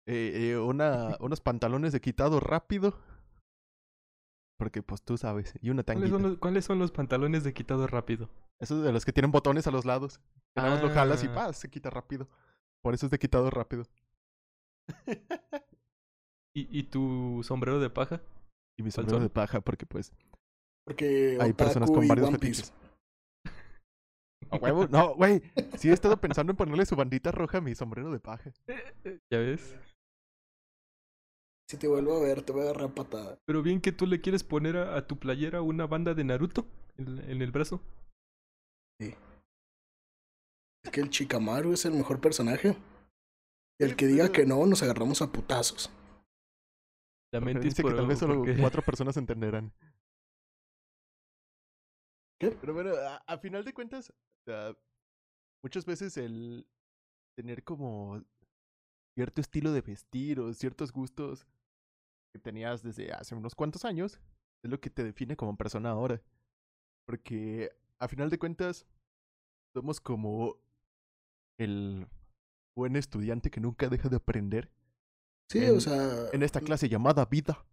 eh, 0.08 0.52
eh, 0.52 0.58
una, 0.58 1.18
unos 1.20 1.42
pantalones 1.42 1.94
de 1.94 2.02
quitado 2.02 2.40
rápido. 2.40 3.00
Porque 4.60 4.84
pues 4.84 5.02
tú 5.04 5.18
sabes. 5.18 5.54
Y 5.62 5.70
una 5.70 5.84
¿Cuáles 5.84 6.02
tanguita. 6.04 6.20
son, 6.20 6.22
los, 6.32 6.38
cuáles 6.40 6.66
son 6.66 6.80
los 6.80 6.92
pantalones 6.92 7.44
de 7.46 7.54
quitado 7.54 7.88
rápido? 7.88 8.30
Esos 8.60 8.84
de 8.84 8.92
los 8.92 9.06
que 9.06 9.14
tienen 9.14 9.32
botones 9.32 9.66
a 9.68 9.72
los 9.72 9.86
lados. 9.86 10.20
Que 10.54 10.62
nada 10.62 10.72
más 10.76 10.84
lo 10.84 10.90
jalas 10.90 11.24
y 11.24 11.28
Ah. 11.28 11.34
¡paz! 11.34 11.58
se 11.58 11.70
quita 11.70 11.90
rápido. 11.90 12.28
Por 12.84 12.94
eso 12.94 13.06
es 13.06 13.12
de 13.12 13.20
quitado 13.20 13.50
rápido. 13.50 13.86
¿Y, 16.54 16.80
y 16.80 16.84
tu 16.84 17.42
sombrero 17.44 17.80
de 17.80 17.90
paja? 17.90 18.22
Y 18.80 18.84
mi 18.84 18.92
¿Cuál 18.92 19.06
sombrero 19.06 19.22
de 19.22 19.30
paja 19.30 19.62
porque 19.62 19.86
pues 19.86 20.12
Porque 20.86 21.38
hay 21.40 21.54
personas 21.54 21.92
con 21.92 22.08
varios 22.08 22.32
fetiches. 22.32 22.74
A 24.50 24.58
huevo, 24.58 24.88
no, 24.90 25.16
güey. 25.16 25.42
Sí 25.78 25.90
he 25.90 25.94
estado 25.94 26.20
pensando 26.20 26.52
en 26.52 26.58
ponerle 26.58 26.86
su 26.86 26.96
bandita 26.96 27.32
roja 27.32 27.60
a 27.60 27.62
mi 27.62 27.76
sombrero 27.76 28.12
de 28.12 28.20
paja. 28.20 28.52
¿Ya 29.32 29.40
ves? 29.40 29.76
Si 31.70 31.78
te 31.78 31.88
vuelvo 31.88 32.18
a 32.18 32.22
ver, 32.22 32.42
te 32.42 32.52
voy 32.52 32.62
a 32.62 32.70
agarrar 32.70 32.96
patada. 32.96 33.38
Pero 33.46 33.62
bien 33.62 33.80
que 33.80 33.92
tú 33.92 34.08
le 34.08 34.22
quieres 34.22 34.44
poner 34.44 34.78
a, 34.78 34.98
a 34.98 35.06
tu 35.06 35.20
playera 35.20 35.62
una 35.62 35.86
banda 35.86 36.16
de 36.16 36.24
Naruto 36.24 36.66
en, 36.98 37.20
en 37.30 37.42
el 37.42 37.52
brazo. 37.52 37.82
Es 40.84 40.92
que 40.92 41.02
el 41.02 41.10
Chikamaru 41.10 41.74
es 41.74 41.86
el 41.86 41.94
mejor 41.94 42.20
personaje. 42.20 42.76
El 43.80 43.90
Sí, 43.90 43.96
que 43.96 44.08
diga 44.08 44.32
que 44.32 44.46
no, 44.46 44.66
nos 44.66 44.82
agarramos 44.82 45.22
a 45.22 45.32
putazos. 45.32 45.92
La 47.32 47.40
mente 47.40 47.66
Dice 47.66 47.84
que 47.84 47.94
tal 47.94 48.08
vez 48.08 48.20
solo 48.20 48.44
cuatro 48.60 48.82
personas 48.82 49.16
entenderán. 49.18 49.72
¿Qué? 52.40 52.52
Pero 52.52 52.74
bueno, 52.74 52.96
a, 52.96 53.18
a 53.18 53.38
final 53.38 53.64
de 53.64 53.74
cuentas, 53.74 54.14
muchas 55.64 55.86
veces 55.86 56.18
el 56.18 56.68
tener 57.38 57.64
como 57.64 58.24
cierto 59.16 59.42
estilo 59.42 59.72
de 59.74 59.82
vestir 59.82 60.40
o 60.40 60.54
ciertos 60.54 60.92
gustos 60.92 61.46
que 62.34 62.40
tenías 62.40 62.84
desde 62.84 63.12
hace 63.12 63.36
unos 63.36 63.56
cuantos 63.56 63.86
años 63.86 64.20
es 64.64 64.72
lo 64.72 64.80
que 64.80 64.90
te 64.90 65.04
define 65.04 65.36
como 65.36 65.58
persona 65.58 65.90
ahora. 65.90 66.22
Porque 67.06 67.72
a 68.00 68.08
final 68.08 68.30
de 68.30 68.40
cuentas, 68.40 68.86
somos 69.76 70.00
como 70.00 70.58
el 71.60 72.08
buen 72.76 72.96
estudiante 72.96 73.52
que 73.52 73.60
nunca 73.60 73.90
deja 73.90 74.10
de 74.10 74.16
aprender 74.16 74.72
Sí, 75.52 75.60
En- 75.64 75.78
o 75.78 75.80
sea. 75.80 76.28
en 76.32 76.44
esta 76.44 76.62
clase 76.62 76.88
llamada 76.90 77.26
vida. 77.26 77.66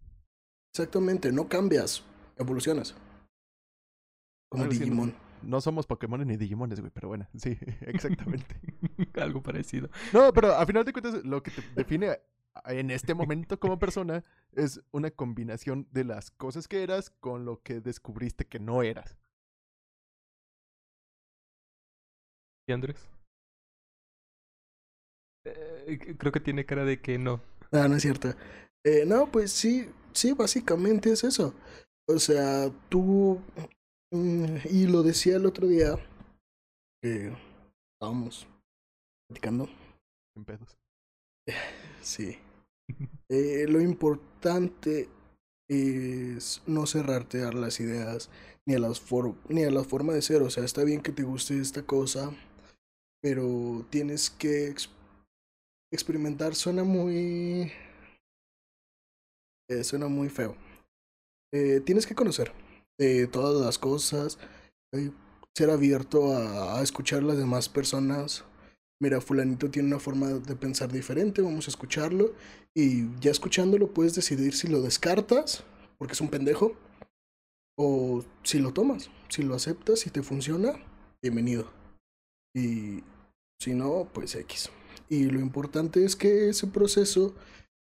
Exactamente, 0.75 1.33
no 1.33 1.49
cambias, 1.49 2.05
evolucionas. 2.37 2.95
Como. 4.51 4.65
Digimon. 4.67 5.15
No 5.43 5.61
somos 5.61 5.87
Pokémon 5.87 6.27
ni 6.27 6.37
Digimones, 6.37 6.81
güey, 6.81 6.91
pero 6.93 7.09
bueno, 7.09 7.29
sí, 7.37 7.59
exactamente. 7.83 8.57
Algo 9.21 9.43
parecido. 9.43 9.89
No, 10.12 10.33
pero 10.33 10.55
a 10.55 10.65
final 10.67 10.85
de 10.85 10.93
cuentas, 10.93 11.25
lo 11.25 11.43
que 11.43 11.51
te 11.51 11.62
define 11.75 12.19
en 12.65 12.91
este 12.91 13.12
momento 13.12 13.61
como 13.61 13.79
persona 13.79 14.25
es 14.53 14.81
una 14.91 15.11
combinación 15.11 15.87
de 15.93 16.05
las 16.05 16.31
cosas 16.31 16.69
que 16.69 16.83
eras 16.83 17.11
con 17.11 17.45
lo 17.45 17.62
que 17.62 17.81
descubriste 17.81 18.47
que 18.47 18.59
no 18.59 18.83
eras. 18.83 19.19
¿Y 22.69 22.73
Andrés? 22.73 22.97
Eh, 25.45 26.17
creo 26.19 26.33
que 26.33 26.41
tiene 26.41 26.65
cara 26.67 26.85
de 26.85 27.01
que 27.01 27.19
no. 27.19 27.41
Ah, 27.73 27.89
no 27.89 27.97
es 27.97 28.03
cierto. 28.03 28.35
Eh, 28.85 29.05
no, 29.07 29.31
pues 29.31 29.53
sí, 29.53 29.89
sí, 30.13 30.33
básicamente 30.33 31.11
es 31.13 31.25
eso. 31.25 31.55
O 32.09 32.19
sea, 32.19 32.71
tú. 32.89 33.41
mm, 34.13 34.57
Y 34.71 34.87
lo 34.87 35.03
decía 35.03 35.37
el 35.37 35.47
otro 35.47 35.67
día. 35.67 35.97
Que 37.03 37.33
estábamos 37.95 38.47
platicando. 39.29 39.69
En 40.37 40.45
pedos. 40.45 40.79
Sí. 42.03 42.39
Eh, 43.29 43.67
lo 43.69 43.81
importante 43.81 45.09
es 45.69 46.63
no 46.67 46.87
cerrarte 46.87 47.43
a 47.45 47.53
las 47.53 47.81
ideas 47.81 48.31
ni 48.67 48.75
a 48.77 48.79
las 48.81 49.01
for- 49.01 49.35
ni 49.49 49.65
a 49.65 49.71
la 49.71 49.85
forma 49.85 50.13
de 50.15 50.23
ser. 50.23 50.43
O 50.43 50.51
sea, 50.51 50.65
está 50.65 50.85
bien 50.85 51.03
que 51.03 51.13
te 51.13 51.25
guste 51.25 51.59
esta 51.61 51.83
cosa, 51.85 52.33
pero 53.23 53.87
tienes 53.91 54.31
que 54.31 54.69
experimentar. 55.92 56.55
Suena 56.55 56.85
muy. 56.85 57.72
eh, 59.68 59.85
suena 59.85 60.09
muy 60.09 60.29
feo. 60.29 60.57
Eh, 61.53 61.81
tienes 61.85 62.07
que 62.07 62.14
conocer 62.14 62.53
eh, 63.01 63.27
todas 63.31 63.64
las 63.64 63.79
cosas, 63.79 64.38
ser 65.57 65.70
abierto 65.70 66.33
a, 66.35 66.79
a 66.79 66.83
escuchar 66.83 67.20
a 67.20 67.27
las 67.27 67.38
demás 67.38 67.68
personas. 67.68 68.44
Mira, 69.01 69.20
fulanito 69.20 69.70
tiene 69.70 69.88
una 69.88 69.99
forma 69.99 70.29
de 70.29 70.57
pensar 70.57 70.90
diferente, 70.90 71.42
vamos 71.42 71.68
a 71.68 71.70
escucharlo. 71.70 72.35
Y 72.75 73.14
ya 73.20 73.31
escuchándolo 73.31 73.92
puedes 73.92 74.14
decidir 74.14 74.55
si 74.55 74.68
lo 74.68 74.81
descartas, 74.83 75.64
porque 75.99 76.12
es 76.12 76.20
un 76.20 76.31
pendejo, 76.31 76.77
o 77.79 78.25
si 78.42 78.59
lo 78.59 78.72
tomas, 78.72 79.11
si 79.29 79.42
lo 79.42 79.55
aceptas, 79.55 80.01
si 80.01 80.11
te 80.11 80.22
funciona, 80.22 80.72
bienvenido. 81.22 81.70
Y 82.55 83.03
si 83.61 83.75
no, 83.75 84.09
pues 84.12 84.35
X. 84.35 84.70
Y 85.09 85.25
lo 85.25 85.40
importante 85.40 86.05
es 86.05 86.16
que 86.16 86.49
ese 86.49 86.66
proceso 86.66 87.35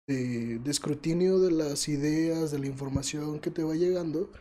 de, 0.07 0.61
escrutinio 0.65 1.39
de 1.39 1.51
las 1.51 1.87
ideas, 1.87 2.51
de 2.51 2.59
la 2.59 2.67
información 2.67 3.39
que 3.39 3.51
te 3.51 3.63
va 3.63 3.75
llegando, 3.75 4.31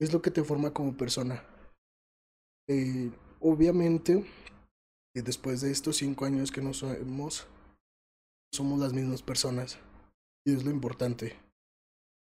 es 0.00 0.12
lo 0.12 0.22
que 0.22 0.30
te 0.30 0.44
forma 0.44 0.72
como 0.72 0.96
persona. 0.96 1.42
Eh, 2.68 3.10
obviamente, 3.40 4.24
después 5.14 5.62
de 5.62 5.70
estos 5.70 5.96
cinco 5.96 6.26
años 6.26 6.52
que 6.52 6.60
nos 6.60 6.82
hemos, 6.82 7.46
somos 8.52 8.78
las 8.78 8.92
mismas 8.92 9.22
personas. 9.22 9.78
Y 10.44 10.54
es 10.54 10.64
lo 10.64 10.70
importante. 10.70 11.36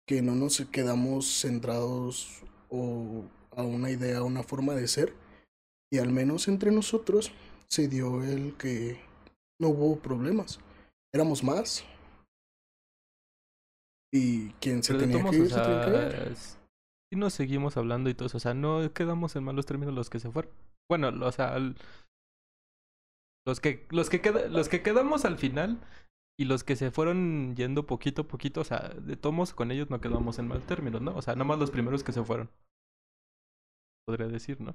Que 0.07 0.23
no 0.23 0.35
nos 0.35 0.65
quedamos 0.73 1.41
centrados 1.41 2.43
o 2.71 3.25
a 3.51 3.63
una 3.63 3.91
idea, 3.91 4.19
a 4.19 4.25
una 4.25 4.43
forma 4.43 4.75
de 4.75 4.89
ser. 4.89 5.15
Y 5.91 5.99
al 5.99 6.11
menos 6.11 6.49
entre 6.49 6.71
nosotros 6.71 7.33
se 7.67 7.89
dio 7.89 8.23
el 8.23 8.57
que 8.57 9.08
no 9.61 9.69
hubo 9.69 9.99
problemas. 9.99 10.61
Éramos 11.15 11.43
más. 11.43 11.85
Y 14.13 14.51
quien 14.55 14.83
se 14.83 14.95
tenía 14.95 15.17
que 15.19 15.23
modos, 15.23 15.37
ir, 15.37 15.43
o 15.43 15.49
se 15.49 15.61
tenía 15.61 15.81
que 15.85 15.91
ir. 15.91 16.11
sea, 16.13 16.33
s- 16.33 16.59
sí 17.13 17.19
nos 17.19 17.33
seguimos 17.35 17.77
hablando 17.77 18.09
y 18.11 18.15
todo 18.15 18.27
eso. 18.27 18.39
O 18.39 18.41
sea, 18.41 18.55
no 18.55 18.93
quedamos 18.93 19.37
en 19.37 19.45
malos 19.45 19.67
términos 19.67 19.95
los 19.95 20.11
que 20.11 20.21
se 20.21 20.31
fueron. 20.31 20.53
Bueno, 20.91 21.09
o 21.27 21.33
sea, 21.33 21.59
los 23.47 23.61
que, 23.61 23.87
los 23.91 24.09
que 24.11 24.21
queda, 24.21 24.49
los 24.49 24.69
que 24.69 24.83
quedamos 24.83 25.25
al 25.25 25.39
final 25.39 25.79
y 26.39 26.45
los 26.45 26.65
que 26.65 26.77
se 26.77 26.91
fueron 26.91 27.55
yendo 27.57 27.87
poquito 27.87 28.23
a 28.23 28.29
poquito, 28.29 28.61
o 28.61 28.65
sea, 28.65 28.89
de 28.91 29.17
tomos 29.17 29.53
con 29.53 29.71
ellos 29.71 29.91
no 29.91 30.01
quedamos 30.01 30.39
en 30.39 30.49
mal 30.49 30.65
términos, 30.65 31.03
¿no? 31.03 31.15
O 31.17 31.23
sea, 31.23 31.35
nomás 31.35 31.59
los 31.59 31.71
primeros 31.71 32.05
que 32.05 32.13
se 32.13 32.23
fueron. 32.23 32.49
Podría 34.07 34.29
decir, 34.29 34.61
¿no? 34.61 34.75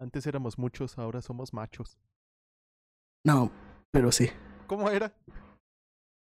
Antes 0.00 0.26
éramos 0.26 0.58
muchos, 0.58 0.98
ahora 0.98 1.22
somos 1.22 1.52
machos. 1.52 1.98
No, 3.24 3.50
pero 3.90 4.12
sí. 4.12 4.30
¿Cómo 4.66 4.90
era? 4.90 5.14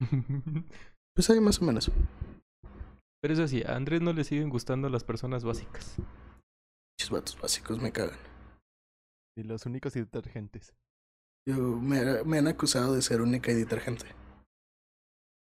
Pues 1.14 1.30
ahí 1.30 1.40
más 1.40 1.61
o 1.61 1.64
menos. 1.64 1.90
Pero 3.20 3.34
eso 3.34 3.48
sí, 3.48 3.64
a 3.64 3.74
Andrés 3.74 4.00
no 4.00 4.12
le 4.12 4.22
siguen 4.22 4.50
gustando 4.50 4.88
las 4.88 5.02
personas 5.02 5.42
básicas. 5.42 5.96
Muchos 5.98 7.11
vatos 7.11 7.40
básicos 7.40 7.82
me 7.82 7.90
cagan. 7.90 8.20
Y 9.36 9.42
los 9.42 9.66
únicos 9.66 9.96
y 9.96 10.00
detergentes. 10.00 10.76
Yo, 11.44 11.56
me, 11.56 12.22
me 12.22 12.38
han 12.38 12.46
acusado 12.46 12.94
de 12.94 13.02
ser 13.02 13.20
única 13.20 13.50
y 13.50 13.56
detergente. 13.56 14.06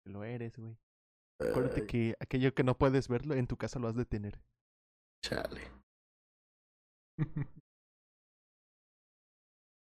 Lo 0.08 0.24
eres, 0.24 0.58
güey. 0.58 0.76
Acuérdate 1.40 1.82
Ay, 1.82 1.88
que 1.88 2.16
aquello 2.20 2.56
que 2.56 2.64
no 2.64 2.78
puedes 2.78 3.08
verlo, 3.08 3.36
en 3.36 3.46
tu 3.46 3.58
casa 3.58 3.78
lo 3.78 3.88
has 3.88 3.96
de 3.96 4.06
tener. 4.06 4.42
Chale. 5.24 5.62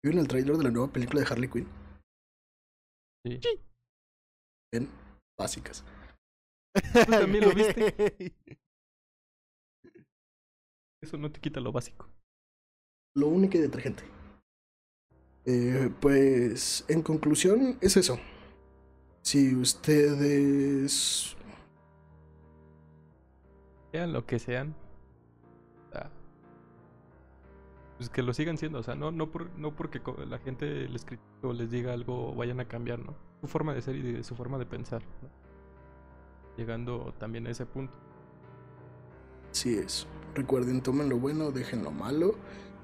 ¿Vieron 0.02 0.20
el 0.20 0.28
tráiler 0.28 0.56
de 0.56 0.64
la 0.64 0.70
nueva 0.70 0.92
película 0.92 1.20
de 1.20 1.26
Harley 1.26 1.50
Quinn? 1.50 1.66
Sí. 3.26 3.40
Bien, 4.72 4.88
básicas. 5.38 5.84
¿Tú 6.92 7.10
también 7.10 7.44
lo 7.44 7.54
viste? 7.54 8.34
Eso 11.02 11.16
no 11.16 11.30
te 11.30 11.40
quita 11.40 11.60
lo 11.60 11.72
básico. 11.72 12.08
Lo 13.16 13.28
único 13.28 13.56
y 13.56 13.60
detergente. 13.60 14.04
Eh, 15.44 15.90
pues, 16.00 16.84
en 16.88 17.02
conclusión, 17.02 17.78
es 17.80 17.96
eso. 17.96 18.18
Si 19.22 19.54
ustedes... 19.54 21.36
Sean 23.92 24.12
lo 24.12 24.26
que 24.26 24.38
sean. 24.38 24.74
Pues 27.98 28.10
que 28.10 28.22
lo 28.22 28.32
sigan 28.32 28.56
siendo. 28.56 28.78
O 28.78 28.82
sea, 28.82 28.94
no, 28.94 29.10
no, 29.10 29.30
por, 29.30 29.50
no 29.58 29.74
porque 29.74 30.00
la 30.28 30.38
gente 30.38 30.88
les 30.88 31.04
critique 31.04 31.28
o 31.42 31.52
les 31.52 31.70
diga 31.70 31.92
algo 31.92 32.34
vayan 32.34 32.60
a 32.60 32.66
cambiar, 32.66 33.00
¿no? 33.00 33.14
Su 33.40 33.48
forma 33.48 33.74
de 33.74 33.82
ser 33.82 33.96
y 33.96 34.12
de, 34.12 34.24
su 34.24 34.36
forma 34.36 34.56
de 34.56 34.66
pensar. 34.66 35.02
¿no? 35.20 35.28
Llegando 36.56 37.12
también 37.18 37.46
a 37.48 37.50
ese 37.50 37.66
punto. 37.66 37.92
Sí 39.50 39.74
es. 39.74 40.06
Recuerden, 40.34 40.80
tomen 40.80 41.08
lo 41.08 41.18
bueno, 41.18 41.50
dejen 41.50 41.82
lo 41.82 41.90
malo. 41.90 42.36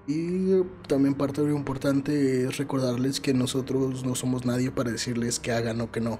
Y 0.07 0.63
también 0.89 1.15
parte 1.15 1.41
de 1.41 1.49
lo 1.49 1.57
importante 1.57 2.45
es 2.45 2.59
recordarles 2.59 3.21
que 3.21 3.33
nosotros 3.33 4.05
no 4.05 4.15
somos 4.15 4.45
nadie 4.45 4.71
para 4.71 4.91
decirles 4.91 5.39
que 5.39 5.53
hagan 5.53 5.81
o 5.81 5.93
que 5.93 6.01
no. 6.01 6.19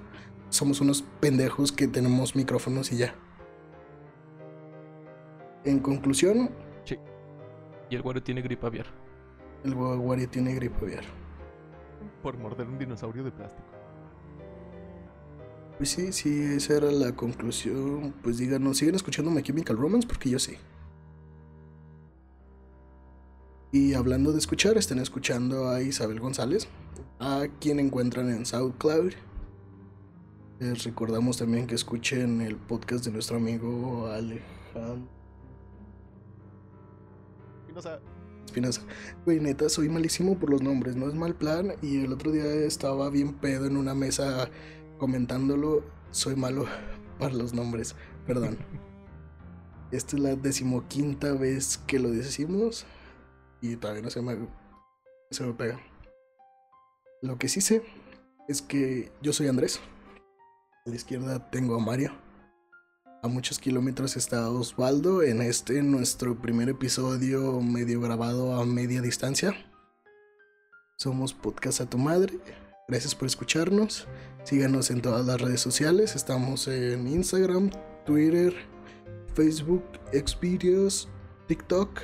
Somos 0.49 0.81
unos 0.81 1.03
pendejos 1.21 1.73
que 1.73 1.89
tenemos 1.89 2.37
micrófonos 2.37 2.93
y 2.93 2.99
ya. 2.99 3.15
En 5.65 5.81
conclusión, 5.81 6.51
Y 7.95 7.97
el 7.97 8.03
güero 8.03 8.21
tiene 8.21 8.43
gripe 8.43 8.67
aviar. 8.67 8.87
el 9.63 9.73
Guaguari 9.73 10.27
tiene 10.27 10.53
gripe 10.53 10.75
aviar. 10.85 11.05
Por 12.25 12.37
morder 12.37 12.67
un 12.67 12.77
dinosaurio 12.77 13.23
de 13.23 13.31
plástico. 13.31 13.69
Pues 15.77 15.91
sí, 15.91 16.13
sí, 16.13 16.43
esa 16.57 16.79
era 16.79 16.91
la 16.91 17.15
conclusión. 17.15 18.13
Pues 18.21 18.39
díganos, 18.39 18.79
¿siguen 18.79 18.97
escuchando 18.97 19.31
My 19.31 19.45
Chemical 19.45 19.77
Romance? 19.77 20.09
Porque 20.09 20.29
yo 20.29 20.41
sí. 20.41 20.57
Y 23.71 23.95
hablando 23.95 24.33
de 24.33 24.39
escuchar, 24.39 24.77
están 24.77 24.99
escuchando 24.99 25.69
a 25.69 25.81
Isabel 25.81 26.19
González, 26.19 26.67
a 27.21 27.47
quien 27.61 27.79
encuentran 27.79 28.29
en 28.29 28.45
SoundCloud. 28.45 29.13
Les 30.59 30.83
recordamos 30.83 31.37
también 31.37 31.69
que 31.69 31.77
escuchen 31.77 32.41
el 32.41 32.57
podcast 32.57 33.05
de 33.05 33.13
nuestro 33.13 33.37
amigo 33.37 34.09
Alejandro 34.09 35.14
Espinosa, 37.75 38.01
Espinosa. 38.47 38.83
Güey, 39.25 39.41
neta, 39.41 39.69
soy 39.69 39.89
malísimo 39.89 40.39
por 40.39 40.49
los 40.49 40.63
nombres, 40.63 40.95
no 40.95 41.09
es 41.09 41.15
mal 41.15 41.35
plan. 41.35 41.75
Y 41.83 42.05
el 42.05 42.13
otro 42.13 42.31
día 42.31 42.45
estaba 42.45 43.11
bien 43.11 43.35
pedo 43.35 43.67
en 43.67 43.77
una 43.77 43.95
mesa 43.95 44.49
comentándolo. 44.99 45.83
Soy 46.13 46.37
malo 46.37 46.67
para 47.19 47.35
los 47.35 47.53
nombres, 47.53 47.97
perdón. 48.27 48.59
Esta 49.91 50.17
es 50.17 50.23
la 50.23 50.37
decimoquinta 50.37 51.33
vez 51.33 51.79
que 51.87 51.99
lo 51.99 52.11
decimos 52.11 52.87
y 53.61 53.77
todavía 53.77 54.03
no 54.03 54.11
se 54.11 54.23
me, 54.23 54.37
se 55.31 55.45
me 55.45 55.53
pega. 55.53 55.81
Lo 57.23 57.39
que 57.39 57.49
sí 57.49 57.61
sé 57.61 57.83
es 58.49 58.63
que 58.63 59.11
yo 59.21 59.33
soy 59.33 59.49
Andrés. 59.49 59.81
A 60.87 60.91
la 60.91 60.97
izquierda 60.97 61.51
tengo 61.51 61.75
a 61.75 61.81
Mario. 61.81 62.13
A 63.25 63.29
muchos 63.29 63.59
kilómetros 63.59 64.19
está 64.19 64.51
Osvaldo 64.51 65.23
en 65.23 65.41
este 65.41 65.83
nuestro 65.83 66.37
primer 66.37 66.69
episodio 66.69 67.59
medio 67.63 68.03
grabado 68.03 68.55
a 68.55 68.67
media 68.67 69.01
distancia. 69.01 69.55
Somos 70.99 71.33
Podcast 71.33 71.81
a 71.81 71.89
tu 71.89 71.97
madre. 71.97 72.39
Gracias 72.87 73.15
por 73.15 73.27
escucharnos. 73.27 74.07
Síganos 74.43 74.91
en 74.91 75.01
todas 75.01 75.25
las 75.25 75.41
redes 75.41 75.63
sociales. 75.63 76.17
Estamos 76.17 76.69
en 76.69 77.09
Instagram, 77.09 77.71
Twitter, 78.05 78.53
Facebook, 79.33 79.85
Xvideos, 80.13 81.09
TikTok 81.49 82.03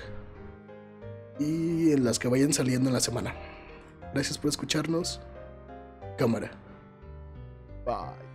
y 1.38 1.92
en 1.92 2.02
las 2.02 2.18
que 2.18 2.28
vayan 2.28 2.54
saliendo 2.54 2.88
en 2.88 2.94
la 2.94 3.00
semana. 3.00 3.34
Gracias 4.14 4.38
por 4.38 4.48
escucharnos. 4.48 5.20
Cámara. 6.16 6.50
bye. 7.84 8.30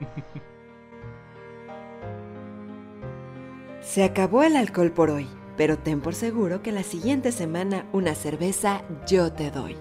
Se 3.80 4.04
acabó 4.04 4.42
el 4.42 4.56
alcohol 4.56 4.92
por 4.92 5.10
hoy, 5.10 5.26
pero 5.56 5.78
ten 5.78 6.00
por 6.00 6.14
seguro 6.14 6.62
que 6.62 6.70
la 6.70 6.82
siguiente 6.82 7.32
semana 7.32 7.88
una 7.92 8.14
cerveza 8.14 8.84
yo 9.06 9.32
te 9.32 9.50
doy. 9.50 9.76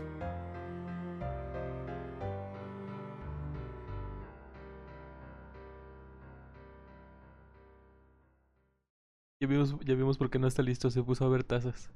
Ya 9.42 9.48
vimos, 9.48 9.76
ya 9.86 9.96
vimos 9.96 10.18
por 10.18 10.30
qué 10.30 10.40
no 10.40 10.48
está 10.48 10.64
listo. 10.64 10.90
Se 10.90 11.04
puso 11.04 11.26
a 11.26 11.30
ver 11.30 11.44
tazas. 11.44 11.92